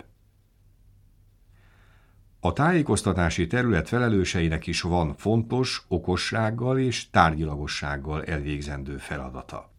A 2.40 2.54
tájékoztatási 2.54 3.48
terület 3.48 3.88
felelőseinek 3.88 4.68
is 4.68 4.82
van 4.82 5.16
fontos, 5.18 5.86
okossággal 5.88 6.80
és 6.80 7.10
tárgyilagossággal 7.10 8.24
elvégzendő 8.24 8.98
feladata. 8.98 9.72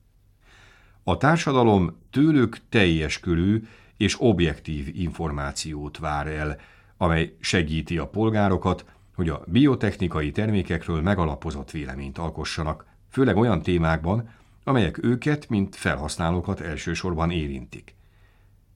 A 1.02 1.16
társadalom 1.16 1.96
tőlük 2.10 2.58
teljes 2.68 3.20
körű 3.20 3.62
és 3.96 4.20
objektív 4.20 4.90
információt 4.94 5.98
vár 5.98 6.26
el, 6.26 6.60
amely 6.96 7.36
segíti 7.40 7.98
a 7.98 8.08
polgárokat, 8.08 8.84
hogy 9.14 9.28
a 9.28 9.42
biotechnikai 9.46 10.30
termékekről 10.30 11.02
megalapozott 11.02 11.70
véleményt 11.70 12.18
alkossanak, 12.18 12.86
főleg 13.14 13.36
olyan 13.36 13.62
témákban, 13.62 14.30
amelyek 14.64 15.04
őket, 15.04 15.48
mint 15.48 15.76
felhasználókat 15.76 16.60
elsősorban 16.60 17.30
érintik. 17.30 17.94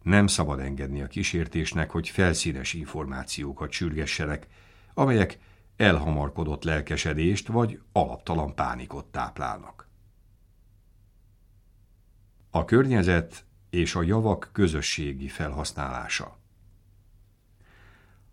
Nem 0.03 0.27
szabad 0.27 0.61
engedni 0.61 1.03
a 1.03 1.07
kísértésnek, 1.07 1.91
hogy 1.91 2.09
felszínes 2.09 2.73
információkat 2.73 3.71
sürgessenek, 3.71 4.47
amelyek 4.95 5.39
elhamarkodott 5.77 6.65
lelkesedést 6.65 7.49
vagy 7.49 7.81
alaptalan 7.93 8.55
pánikot 8.55 9.05
táplálnak. 9.05 9.89
A 12.51 12.65
környezet 12.65 13.45
és 13.71 13.95
a 13.95 14.03
javak 14.03 14.51
közösségi 14.53 15.29
felhasználása 15.29 16.39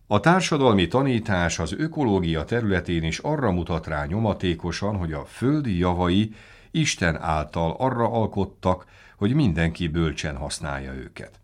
a 0.07 0.19
társadalmi 0.19 0.87
tanítás 0.87 1.59
az 1.59 1.73
ökológia 1.73 2.43
területén 2.43 3.03
is 3.03 3.19
arra 3.19 3.51
mutat 3.51 3.87
rá 3.87 4.05
nyomatékosan, 4.05 4.97
hogy 4.97 5.13
a 5.13 5.25
földi 5.25 5.77
javai 5.77 6.33
Isten 6.71 7.17
által 7.21 7.75
arra 7.79 8.11
alkottak, 8.11 8.85
hogy 9.17 9.33
mindenki 9.33 9.87
bölcsen 9.87 10.35
használja 10.37 10.93
őket. 10.93 11.39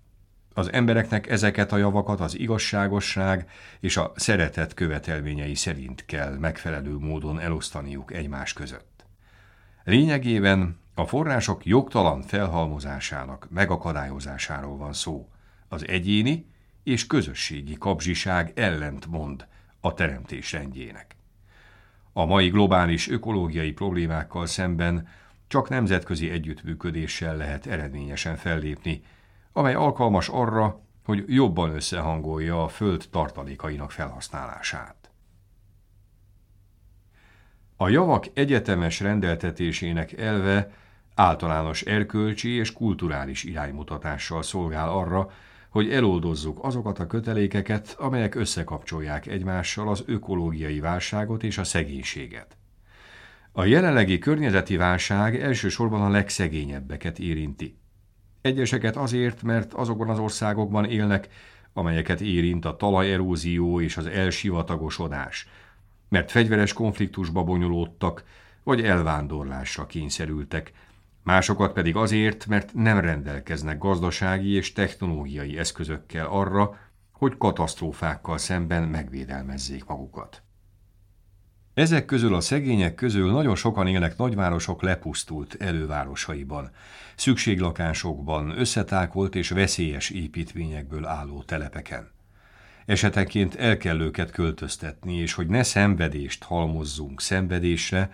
Az 0.53 0.71
embereknek 0.71 1.29
ezeket 1.29 1.71
a 1.71 1.77
javakat 1.77 2.19
az 2.19 2.39
igazságosság 2.39 3.49
és 3.79 3.97
a 3.97 4.11
szeretet 4.15 4.73
követelményei 4.73 5.55
szerint 5.55 6.05
kell 6.05 6.37
megfelelő 6.37 6.97
módon 6.97 7.39
elosztaniuk 7.39 8.13
egymás 8.13 8.53
között. 8.53 9.05
Lényegében 9.83 10.79
a 10.95 11.05
források 11.05 11.65
jogtalan 11.65 12.21
felhalmozásának 12.21 13.47
megakadályozásáról 13.49 14.77
van 14.77 14.93
szó, 14.93 15.29
az 15.67 15.87
egyéni 15.87 16.50
és 16.83 17.07
közösségi 17.07 17.77
kapzsiság 17.77 18.51
ellentmond 18.55 19.47
a 19.79 19.93
teremtés 19.93 20.51
rendjének. 20.51 21.15
A 22.13 22.25
mai 22.25 22.49
globális 22.49 23.09
ökológiai 23.09 23.71
problémákkal 23.71 24.45
szemben 24.45 25.07
csak 25.47 25.69
nemzetközi 25.69 26.29
együttműködéssel 26.29 27.37
lehet 27.37 27.65
eredményesen 27.65 28.35
fellépni, 28.35 29.03
amely 29.53 29.73
alkalmas 29.73 30.29
arra, 30.29 30.81
hogy 31.03 31.23
jobban 31.27 31.75
összehangolja 31.75 32.63
a 32.63 32.67
föld 32.67 33.07
tartalékainak 33.11 33.91
felhasználását. 33.91 35.11
A 37.75 37.89
javak 37.89 38.25
egyetemes 38.33 38.99
rendeltetésének 38.99 40.11
elve 40.11 40.71
általános 41.15 41.81
erkölcsi 41.81 42.49
és 42.49 42.73
kulturális 42.73 43.43
iránymutatással 43.43 44.43
szolgál 44.43 44.89
arra, 44.89 45.31
hogy 45.71 45.91
eloldozzuk 45.91 46.63
azokat 46.63 46.99
a 46.99 47.07
kötelékeket, 47.07 47.95
amelyek 47.99 48.35
összekapcsolják 48.35 49.27
egymással 49.27 49.89
az 49.89 50.03
ökológiai 50.05 50.79
válságot 50.79 51.43
és 51.43 51.57
a 51.57 51.63
szegénységet. 51.63 52.57
A 53.51 53.65
jelenlegi 53.65 54.19
környezeti 54.19 54.77
válság 54.77 55.41
elsősorban 55.41 56.01
a 56.01 56.09
legszegényebbeket 56.09 57.19
érinti. 57.19 57.77
Egyeseket 58.41 58.95
azért, 58.95 59.43
mert 59.43 59.73
azokban 59.73 60.09
az 60.09 60.19
országokban 60.19 60.85
élnek, 60.85 61.27
amelyeket 61.73 62.21
érint 62.21 62.65
a 62.65 62.75
talajerózió 62.75 63.81
és 63.81 63.97
az 63.97 64.05
elsivatagosodás, 64.05 65.47
mert 66.09 66.31
fegyveres 66.31 66.73
konfliktusba 66.73 67.43
bonyolódtak, 67.43 68.23
vagy 68.63 68.81
elvándorlásra 68.81 69.85
kényszerültek, 69.85 70.71
másokat 71.23 71.73
pedig 71.73 71.95
azért, 71.95 72.45
mert 72.45 72.73
nem 72.73 72.99
rendelkeznek 72.99 73.77
gazdasági 73.77 74.51
és 74.51 74.73
technológiai 74.73 75.57
eszközökkel 75.57 76.25
arra, 76.25 76.77
hogy 77.11 77.37
katasztrófákkal 77.37 78.37
szemben 78.37 78.83
megvédelmezzék 78.83 79.85
magukat. 79.85 80.43
Ezek 81.73 82.05
közül 82.05 82.35
a 82.35 82.41
szegények 82.41 82.95
közül 82.95 83.31
nagyon 83.31 83.55
sokan 83.55 83.87
élnek 83.87 84.17
nagyvárosok 84.17 84.81
lepusztult 84.81 85.55
elővárosaiban, 85.59 86.71
szükséglakásokban, 87.15 88.59
összetákolt 88.59 89.35
és 89.35 89.49
veszélyes 89.49 90.09
építvényekből 90.09 91.05
álló 91.05 91.43
telepeken. 91.43 92.11
Esetenként 92.85 93.55
el 93.55 93.77
kell 93.77 93.99
őket 93.99 94.31
költöztetni, 94.31 95.13
és 95.13 95.33
hogy 95.33 95.47
ne 95.47 95.63
szenvedést 95.63 96.43
halmozzunk 96.43 97.21
szenvedésre, 97.21 98.11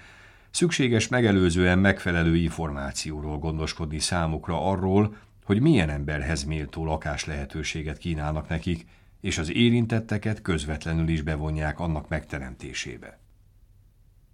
szükséges 0.57 1.07
megelőzően 1.07 1.79
megfelelő 1.79 2.35
információról 2.35 3.37
gondoskodni 3.37 3.99
számukra 3.99 4.69
arról, 4.69 5.15
hogy 5.43 5.61
milyen 5.61 5.89
emberhez 5.89 6.43
méltó 6.43 6.85
lakás 6.85 7.25
lehetőséget 7.25 7.97
kínálnak 7.97 8.49
nekik, 8.49 8.85
és 9.21 9.37
az 9.37 9.51
érintetteket 9.51 10.41
közvetlenül 10.41 11.07
is 11.07 11.21
bevonják 11.21 11.79
annak 11.79 12.07
megteremtésébe. 12.07 13.19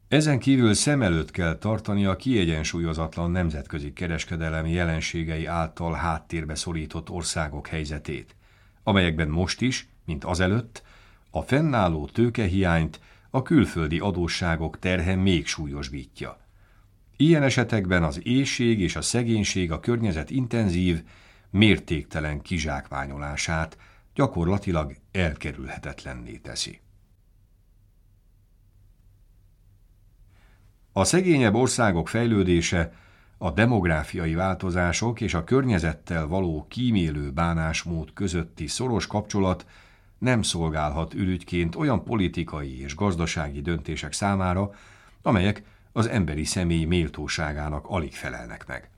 Ezen 0.07 0.39
kívül 0.39 0.73
szem 0.73 1.01
előtt 1.01 1.31
kell 1.31 1.57
tartani 1.57 2.05
a 2.05 2.15
kiegyensúlyozatlan 2.15 3.31
nemzetközi 3.31 3.93
kereskedelem 3.93 4.65
jelenségei 4.65 5.45
által 5.45 5.93
háttérbe 5.93 6.55
szorított 6.55 7.09
országok 7.09 7.67
helyzetét, 7.67 8.35
amelyekben 8.83 9.27
most 9.27 9.61
is, 9.61 9.87
mint 10.05 10.23
azelőtt, 10.23 10.83
a 11.31 11.41
fennálló 11.41 12.05
tőkehiányt 12.05 12.99
a 13.35 13.41
külföldi 13.41 13.99
adósságok 13.99 14.79
terhe 14.79 15.15
még 15.15 15.47
súlyosbítja. 15.47 16.37
Ilyen 17.17 17.43
esetekben 17.43 18.03
az 18.03 18.19
éjség 18.25 18.79
és 18.79 18.95
a 18.95 19.01
szegénység 19.01 19.71
a 19.71 19.79
környezet 19.79 20.29
intenzív, 20.29 21.03
mértéktelen 21.49 22.41
kizsákmányolását 22.41 23.77
gyakorlatilag 24.13 24.95
elkerülhetetlenné 25.11 26.37
teszi. 26.37 26.79
A 30.91 31.03
szegényebb 31.03 31.55
országok 31.55 32.09
fejlődése, 32.09 32.93
a 33.37 33.51
demográfiai 33.51 34.33
változások 34.33 35.21
és 35.21 35.33
a 35.33 35.43
környezettel 35.43 36.27
való 36.27 36.65
kímélő 36.69 37.31
bánásmód 37.31 38.13
közötti 38.13 38.67
szoros 38.67 39.07
kapcsolat 39.07 39.65
nem 40.23 40.41
szolgálhat 40.41 41.13
ürügyként 41.13 41.75
olyan 41.75 42.03
politikai 42.03 42.81
és 42.81 42.95
gazdasági 42.95 43.61
döntések 43.61 44.13
számára, 44.13 44.71
amelyek 45.21 45.63
az 45.91 46.07
emberi 46.07 46.43
személy 46.43 46.85
méltóságának 46.85 47.85
alig 47.87 48.13
felelnek 48.13 48.67
meg. 48.67 48.89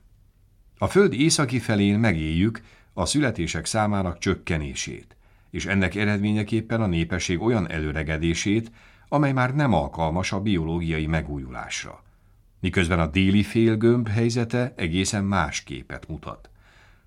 A 0.78 0.88
föld 0.88 1.13
északi 1.13 1.59
felén 1.59 1.99
megéljük 1.99 2.61
a 2.93 3.05
születések 3.05 3.65
számának 3.65 4.17
csökkenését, 4.17 5.15
és 5.49 5.65
ennek 5.65 5.95
eredményeképpen 5.95 6.82
a 6.82 6.86
népesség 6.86 7.41
olyan 7.41 7.69
előregedését, 7.69 8.71
amely 9.07 9.34
már 9.34 9.55
nem 9.55 9.73
alkalmas 9.73 10.32
a 10.32 10.41
biológiai 10.41 11.07
megújulásra. 11.07 12.03
Miközben 12.59 12.99
a 12.99 13.07
déli 13.07 13.43
félgömb 13.43 14.07
helyzete 14.07 14.73
egészen 14.76 15.23
más 15.23 15.63
képet 15.63 16.07
mutat. 16.07 16.49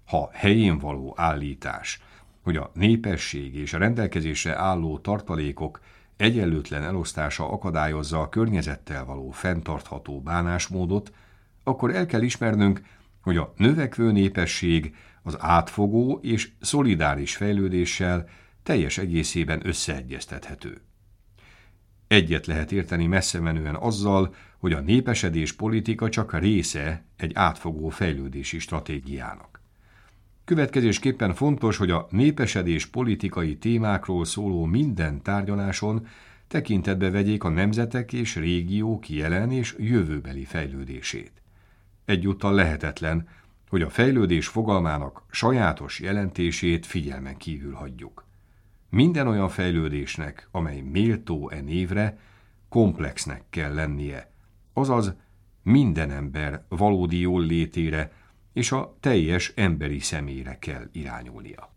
Ha 0.04 0.30
helyén 0.32 0.78
való 0.78 1.14
állítás, 1.16 2.00
hogy 2.48 2.56
a 2.56 2.70
népesség 2.74 3.54
és 3.54 3.72
a 3.72 3.78
rendelkezésre 3.78 4.58
álló 4.58 4.98
tartalékok 4.98 5.80
egyenlőtlen 6.16 6.82
elosztása 6.82 7.50
akadályozza 7.50 8.20
a 8.20 8.28
környezettel 8.28 9.04
való 9.04 9.30
fenntartható 9.30 10.20
bánásmódot, 10.20 11.12
akkor 11.64 11.94
el 11.94 12.06
kell 12.06 12.22
ismernünk, 12.22 12.82
hogy 13.20 13.36
a 13.36 13.52
növekvő 13.56 14.12
népesség 14.12 14.94
az 15.22 15.36
átfogó 15.38 16.18
és 16.22 16.50
szolidáris 16.60 17.36
fejlődéssel 17.36 18.28
teljes 18.62 18.98
egészében 18.98 19.66
összeegyeztethető. 19.66 20.80
Egyet 22.06 22.46
lehet 22.46 22.72
érteni 22.72 23.06
messze 23.06 23.40
menően 23.40 23.74
azzal, 23.74 24.34
hogy 24.58 24.72
a 24.72 24.80
népesedés 24.80 25.52
politika 25.52 26.08
csak 26.08 26.38
része 26.38 27.04
egy 27.16 27.32
átfogó 27.34 27.88
fejlődési 27.88 28.58
stratégiának. 28.58 29.57
Következésképpen 30.48 31.34
fontos, 31.34 31.76
hogy 31.76 31.90
a 31.90 32.06
népesedés 32.10 32.86
politikai 32.86 33.56
témákról 33.56 34.24
szóló 34.24 34.64
minden 34.64 35.22
tárgyaláson 35.22 36.06
tekintetbe 36.46 37.10
vegyék 37.10 37.44
a 37.44 37.48
nemzetek 37.48 38.12
és 38.12 38.36
régiók 38.36 39.08
jelen 39.08 39.50
és 39.50 39.74
jövőbeli 39.78 40.44
fejlődését. 40.44 41.32
Egyúttal 42.04 42.54
lehetetlen, 42.54 43.28
hogy 43.68 43.82
a 43.82 43.90
fejlődés 43.90 44.46
fogalmának 44.46 45.22
sajátos 45.30 46.00
jelentését 46.00 46.86
figyelmen 46.86 47.36
kívül 47.36 47.72
hagyjuk. 47.72 48.24
Minden 48.90 49.26
olyan 49.28 49.48
fejlődésnek, 49.48 50.48
amely 50.50 50.80
méltó 50.80 51.50
e 51.50 51.60
névre, 51.60 52.18
komplexnek 52.68 53.42
kell 53.50 53.74
lennie, 53.74 54.30
azaz 54.72 55.14
minden 55.62 56.10
ember 56.10 56.64
valódi 56.68 57.20
jól 57.20 57.42
létére 57.44 58.12
és 58.58 58.72
a 58.72 58.96
teljes 59.00 59.52
emberi 59.54 59.98
személyre 59.98 60.58
kell 60.58 60.88
irányulnia. 60.92 61.72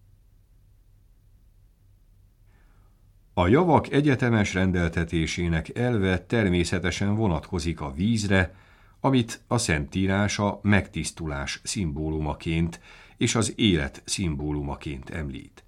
A 3.34 3.48
javak 3.48 3.92
egyetemes 3.92 4.54
rendeltetésének 4.54 5.78
elve 5.78 6.26
természetesen 6.26 7.16
vonatkozik 7.16 7.82
a 7.82 7.92
vízre, 7.92 8.56
amit 9.00 9.42
a 9.48 9.58
Szentírás 9.58 10.40
a 10.40 10.60
megtisztulás 10.64 11.62
szimbólumaként 11.64 12.80
és 13.18 13.36
az 13.36 13.54
élet 13.56 14.02
szimbólumaként 14.06 15.10
említ. 15.10 15.64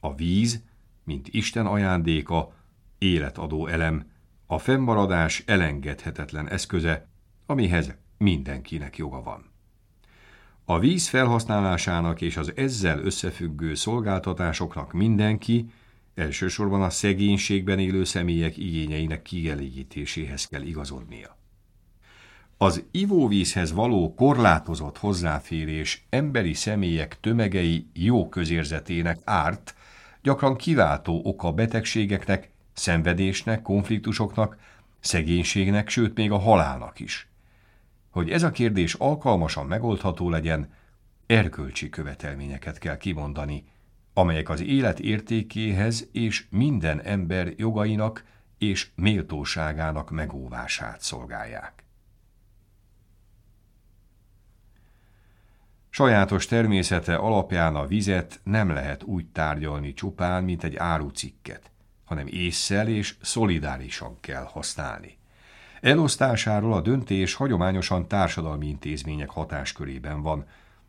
A 0.00 0.14
víz 0.14 0.62
mint 1.04 1.28
Isten 1.28 1.66
ajándéka, 1.66 2.52
életadó 2.98 3.66
elem, 3.66 4.10
a 4.46 4.58
fennmaradás 4.58 5.42
elengedhetetlen 5.46 6.48
eszköze, 6.48 7.08
amihez 7.46 7.94
mindenkinek 8.18 8.96
joga 8.96 9.22
van. 9.22 9.53
A 10.66 10.78
víz 10.78 11.08
felhasználásának 11.08 12.20
és 12.20 12.36
az 12.36 12.52
ezzel 12.56 12.98
összefüggő 12.98 13.74
szolgáltatásoknak 13.74 14.92
mindenki, 14.92 15.66
elsősorban 16.14 16.82
a 16.82 16.90
szegénységben 16.90 17.78
élő 17.78 18.04
személyek 18.04 18.56
igényeinek 18.56 19.22
kielégítéséhez 19.22 20.46
kell 20.46 20.62
igazodnia. 20.62 21.36
Az 22.56 22.84
ivóvízhez 22.90 23.72
való 23.72 24.14
korlátozott 24.14 24.98
hozzáférés 24.98 26.06
emberi 26.10 26.54
személyek 26.54 27.20
tömegei 27.20 27.86
jó 27.92 28.28
közérzetének 28.28 29.18
árt, 29.24 29.74
gyakran 30.22 30.56
kiváltó 30.56 31.20
oka 31.24 31.52
betegségeknek, 31.52 32.50
szenvedésnek, 32.72 33.62
konfliktusoknak, 33.62 34.56
szegénységnek, 35.00 35.88
sőt 35.88 36.16
még 36.16 36.30
a 36.30 36.38
halálnak 36.38 37.00
is. 37.00 37.28
Hogy 38.14 38.30
ez 38.30 38.42
a 38.42 38.50
kérdés 38.50 38.94
alkalmasan 38.94 39.66
megoldható 39.66 40.30
legyen, 40.30 40.72
erkölcsi 41.26 41.88
követelményeket 41.88 42.78
kell 42.78 42.96
kimondani, 42.96 43.64
amelyek 44.12 44.48
az 44.48 44.60
élet 44.60 45.00
értékéhez 45.00 46.08
és 46.12 46.46
minden 46.50 47.00
ember 47.00 47.52
jogainak 47.56 48.24
és 48.58 48.90
méltóságának 48.94 50.10
megóvását 50.10 51.00
szolgálják. 51.00 51.84
Sajátos 55.90 56.46
természete 56.46 57.14
alapján 57.16 57.74
a 57.74 57.86
vizet 57.86 58.40
nem 58.42 58.68
lehet 58.68 59.02
úgy 59.02 59.26
tárgyalni 59.26 59.92
csupán, 59.92 60.44
mint 60.44 60.64
egy 60.64 60.76
árucikket, 60.76 61.70
hanem 62.04 62.26
észszel 62.26 62.88
és 62.88 63.16
szolidárisan 63.20 64.20
kell 64.20 64.44
használni. 64.44 65.22
Elosztásáról 65.84 66.72
a 66.72 66.80
döntés 66.80 67.34
hagyományosan 67.34 68.08
társadalmi 68.08 68.66
intézmények 68.66 69.30
hatáskörében 69.30 70.22
van, 70.22 70.46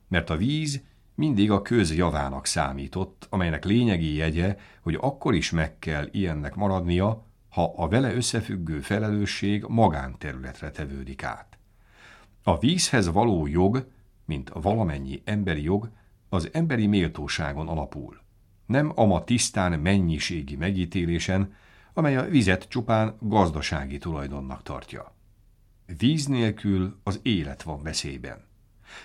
mert 0.08 0.30
a 0.30 0.38
víz 0.38 0.82
mindig 1.16 1.52
a 1.52 1.62
közjavának 1.62 2.46
számított, 2.46 3.28
amelynek 3.30 3.66
lényegi 3.66 4.14
jegye, 4.14 4.58
hogy 4.82 4.98
akkor 5.02 5.34
is 5.34 5.52
meg 5.52 5.80
kell 5.80 6.08
ilyennek 6.12 6.56
maradnia, 6.56 7.24
ha 7.50 7.74
a 7.76 7.88
vele 7.88 8.14
összefüggő 8.14 8.80
felelősség 8.80 9.66
magánterületre 9.68 10.72
tevődik 10.72 11.24
át. 11.24 11.58
A 12.44 12.58
vízhez 12.58 13.12
való 13.12 13.48
jog 13.48 13.88
mint 14.26 14.52
valamennyi 14.54 15.22
emberi 15.26 15.64
jog, 15.64 15.90
az 16.30 16.50
emberi 16.52 16.88
méltóságon 16.88 17.68
alapul. 17.68 18.22
Nem 18.66 18.92
ama 18.96 19.24
tisztán 19.24 19.80
mennyiségi 19.80 20.56
megítélésen, 20.56 21.54
amely 21.98 22.18
a 22.18 22.30
vizet 22.30 22.68
csupán 22.68 23.16
gazdasági 23.20 23.98
tulajdonnak 23.98 24.64
tartja. 24.64 25.14
Víz 25.98 26.26
nélkül 26.26 27.00
az 27.04 27.20
élet 27.24 27.64
van 27.64 27.84
veszélyben. 27.84 28.46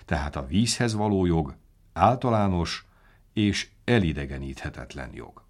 Tehát 0.04 0.36
a 0.36 0.46
vízhez 0.46 0.94
való 0.94 1.26
jog 1.26 1.54
általános 1.92 2.86
és 3.32 3.68
elidegeníthetetlen 3.84 5.10
jog. 5.14 5.44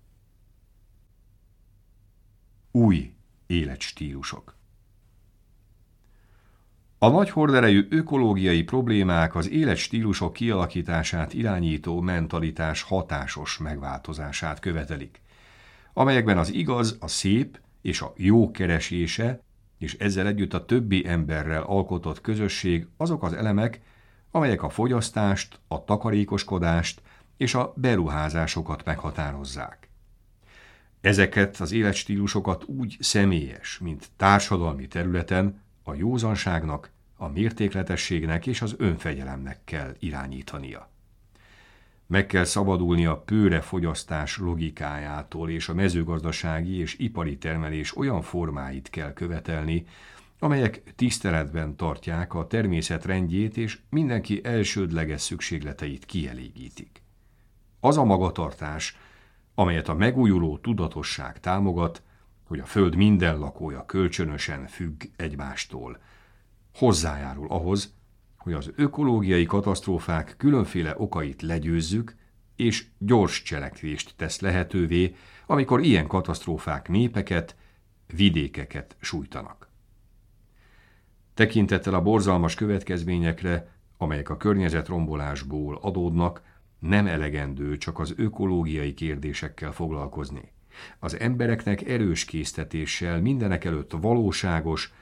Új 2.71 3.15
életstílusok 3.47 4.57
A 6.99 7.09
nagy 7.09 7.31
horderejű 7.31 7.87
ökológiai 7.91 8.63
problémák 8.63 9.35
az 9.35 9.49
életstílusok 9.49 10.33
kialakítását 10.33 11.35
irányító 11.35 12.01
mentalitás 12.01 12.83
hatásos 12.83 13.59
megváltozását 13.59 14.59
követelik, 14.59 15.21
amelyekben 16.01 16.39
az 16.39 16.53
igaz, 16.53 16.97
a 17.01 17.09
szép 17.09 17.61
és 17.81 18.01
a 18.01 18.13
jó 18.17 18.51
keresése, 18.51 19.41
és 19.79 19.95
ezzel 19.95 20.27
együtt 20.27 20.55
a 20.55 20.65
többi 20.65 21.09
emberrel 21.09 21.63
alkotott 21.63 22.21
közösség 22.21 22.87
azok 22.97 23.23
az 23.23 23.33
elemek, 23.33 23.81
amelyek 24.31 24.63
a 24.63 24.69
fogyasztást, 24.69 25.61
a 25.69 25.85
takarékoskodást 25.85 27.03
és 27.37 27.55
a 27.55 27.73
beruházásokat 27.77 28.85
meghatározzák. 28.85 29.89
Ezeket 31.01 31.57
az 31.57 31.73
életstílusokat 31.73 32.65
úgy 32.65 32.97
személyes, 33.01 33.79
mint 33.79 34.09
társadalmi 34.17 34.87
területen 34.87 35.63
a 35.83 35.95
józanságnak, 35.95 36.91
a 37.17 37.29
mértékletességnek 37.29 38.47
és 38.47 38.63
az 38.63 38.75
önfegyelemnek 38.79 39.59
kell 39.65 39.95
irányítania. 39.99 40.91
Meg 42.11 42.27
kell 42.27 42.45
szabadulni 42.45 43.07
a 43.07 43.19
pőre 43.19 43.61
fogyasztás 43.61 44.39
logikájától, 44.39 45.51
és 45.51 45.69
a 45.69 45.75
mezőgazdasági 45.75 46.79
és 46.79 46.99
ipari 46.99 47.39
termelés 47.39 47.97
olyan 47.97 48.23
formáit 48.23 48.91
kell 48.91 49.13
követelni, 49.13 49.87
amelyek 50.39 50.83
tiszteletben 50.97 51.77
tartják 51.77 52.35
a 52.35 52.47
természet 52.47 53.05
rendjét, 53.05 53.57
és 53.57 53.79
mindenki 53.91 54.41
elsődleges 54.45 55.21
szükségleteit 55.21 56.05
kielégítik. 56.05 57.03
Az 57.81 57.97
a 57.99 58.05
magatartás, 58.05 58.97
amelyet 59.55 59.89
a 59.89 59.95
megújuló 59.95 60.59
tudatosság 60.59 61.41
támogat, 61.41 62.03
hogy 62.45 62.59
a 62.59 62.67
Föld 62.67 62.95
minden 62.97 63.39
lakója 63.39 63.87
kölcsönösen 63.87 64.67
függ 64.67 65.03
egymástól, 65.17 65.99
hozzájárul 66.75 67.49
ahhoz, 67.49 67.95
hogy 68.41 68.53
az 68.53 68.71
ökológiai 68.77 69.45
katasztrófák 69.45 70.35
különféle 70.39 70.95
okait 70.97 71.43
legyőzzük, 71.43 72.15
és 72.57 72.87
gyors 72.99 73.43
cselekvést 73.43 74.15
tesz 74.17 74.41
lehetővé, 74.41 75.15
amikor 75.47 75.81
ilyen 75.83 76.07
katasztrófák 76.07 76.89
népeket, 76.89 77.57
vidékeket 78.17 78.97
sújtanak. 79.01 79.69
Tekintettel 81.35 81.95
a 81.95 82.03
borzalmas 82.03 82.55
következményekre, 82.55 83.69
amelyek 83.97 84.29
a 84.29 84.37
környezetrombolásból 84.37 85.79
adódnak, 85.83 86.43
nem 86.79 87.07
elegendő 87.07 87.77
csak 87.77 87.99
az 87.99 88.15
ökológiai 88.17 88.95
kérdésekkel 88.95 89.73
foglalkozni. 89.73 90.53
Az 90.99 91.19
embereknek 91.19 91.89
erős 91.89 92.25
késztetéssel 92.25 93.21
mindenek 93.21 93.65
előtt 93.65 93.93
valóságos, 94.01 94.93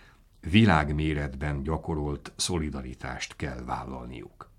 világméretben 0.40 1.62
gyakorolt 1.62 2.32
szolidaritást 2.36 3.36
kell 3.36 3.64
vállalniuk. 3.64 4.50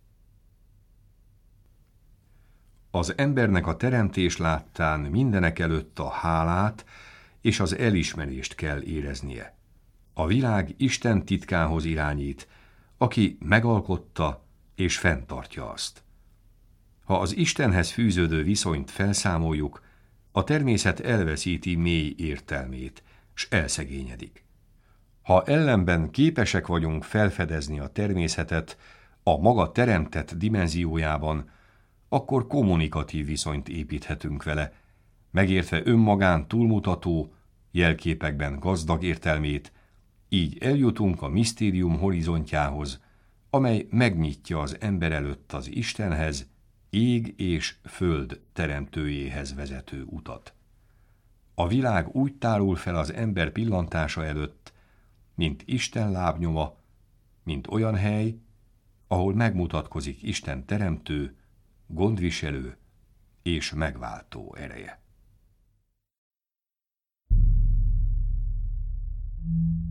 Az 2.91 3.13
embernek 3.17 3.67
a 3.67 3.75
teremtés 3.75 4.38
láttán 4.38 4.99
mindenek 4.99 5.59
előtt 5.59 5.99
a 5.99 6.09
hálát 6.09 6.86
és 7.41 7.59
az 7.59 7.77
elismerést 7.77 8.55
kell 8.55 8.82
éreznie. 8.82 9.57
A 10.13 10.25
világ 10.25 10.73
Isten 10.77 11.25
titkához 11.25 11.86
irányít, 11.86 12.47
aki 12.97 13.38
megalkotta 13.39 14.45
és 14.75 14.97
fenntartja 14.97 15.69
azt. 15.69 16.03
Ha 17.05 17.19
az 17.19 17.36
Istenhez 17.36 17.91
fűződő 17.91 18.43
viszonyt 18.43 18.91
felszámoljuk, 18.91 19.84
a 20.32 20.43
természet 20.43 20.99
elveszíti 20.99 21.75
mély 21.75 22.13
értelmét, 22.17 23.03
s 23.34 23.47
elszegényedik. 23.49 24.43
Ha 25.30 25.43
ellenben 25.43 26.11
képesek 26.11 26.67
vagyunk 26.67 27.03
felfedezni 27.03 27.80
a 27.80 27.88
természetet 27.88 28.77
a 29.23 29.38
maga 29.38 29.71
teremtett 29.71 30.34
dimenziójában, 30.34 31.49
akkor 32.07 32.47
kommunikatív 32.47 33.25
viszonyt 33.25 33.69
építhetünk 33.69 34.43
vele, 34.43 34.73
megértve 35.32 35.82
önmagán 35.84 36.47
túlmutató, 36.47 37.34
jelképekben 37.71 38.59
gazdag 38.59 39.03
értelmét, 39.03 39.71
így 40.30 40.57
eljutunk 40.57 41.21
a 41.21 41.27
misztérium 41.27 41.99
horizontjához, 41.99 43.01
amely 43.49 43.88
megnyitja 43.89 44.59
az 44.59 44.77
ember 44.80 45.11
előtt 45.11 45.53
az 45.53 45.75
Istenhez, 45.75 46.47
ég 46.89 47.34
és 47.38 47.75
föld 47.84 48.39
teremtőjéhez 48.53 49.55
vezető 49.55 50.03
utat. 50.05 50.53
A 51.55 51.67
világ 51.67 52.15
úgy 52.15 52.34
tárul 52.34 52.75
fel 52.75 52.95
az 52.95 53.13
ember 53.13 53.51
pillantása 53.51 54.25
előtt, 54.25 54.77
mint 55.40 55.64
Isten 55.66 56.12
lábnyoma, 56.12 56.76
mint 57.44 57.68
olyan 57.68 57.96
hely, 57.96 58.40
ahol 59.08 59.34
megmutatkozik 59.34 60.24
Isten 60.24 60.66
teremtő, 60.66 61.38
gondviselő 61.88 62.78
és 63.42 63.74
megváltó 63.74 64.56
ereje. 64.56 65.02
thank 69.52 69.84
you 69.84 69.89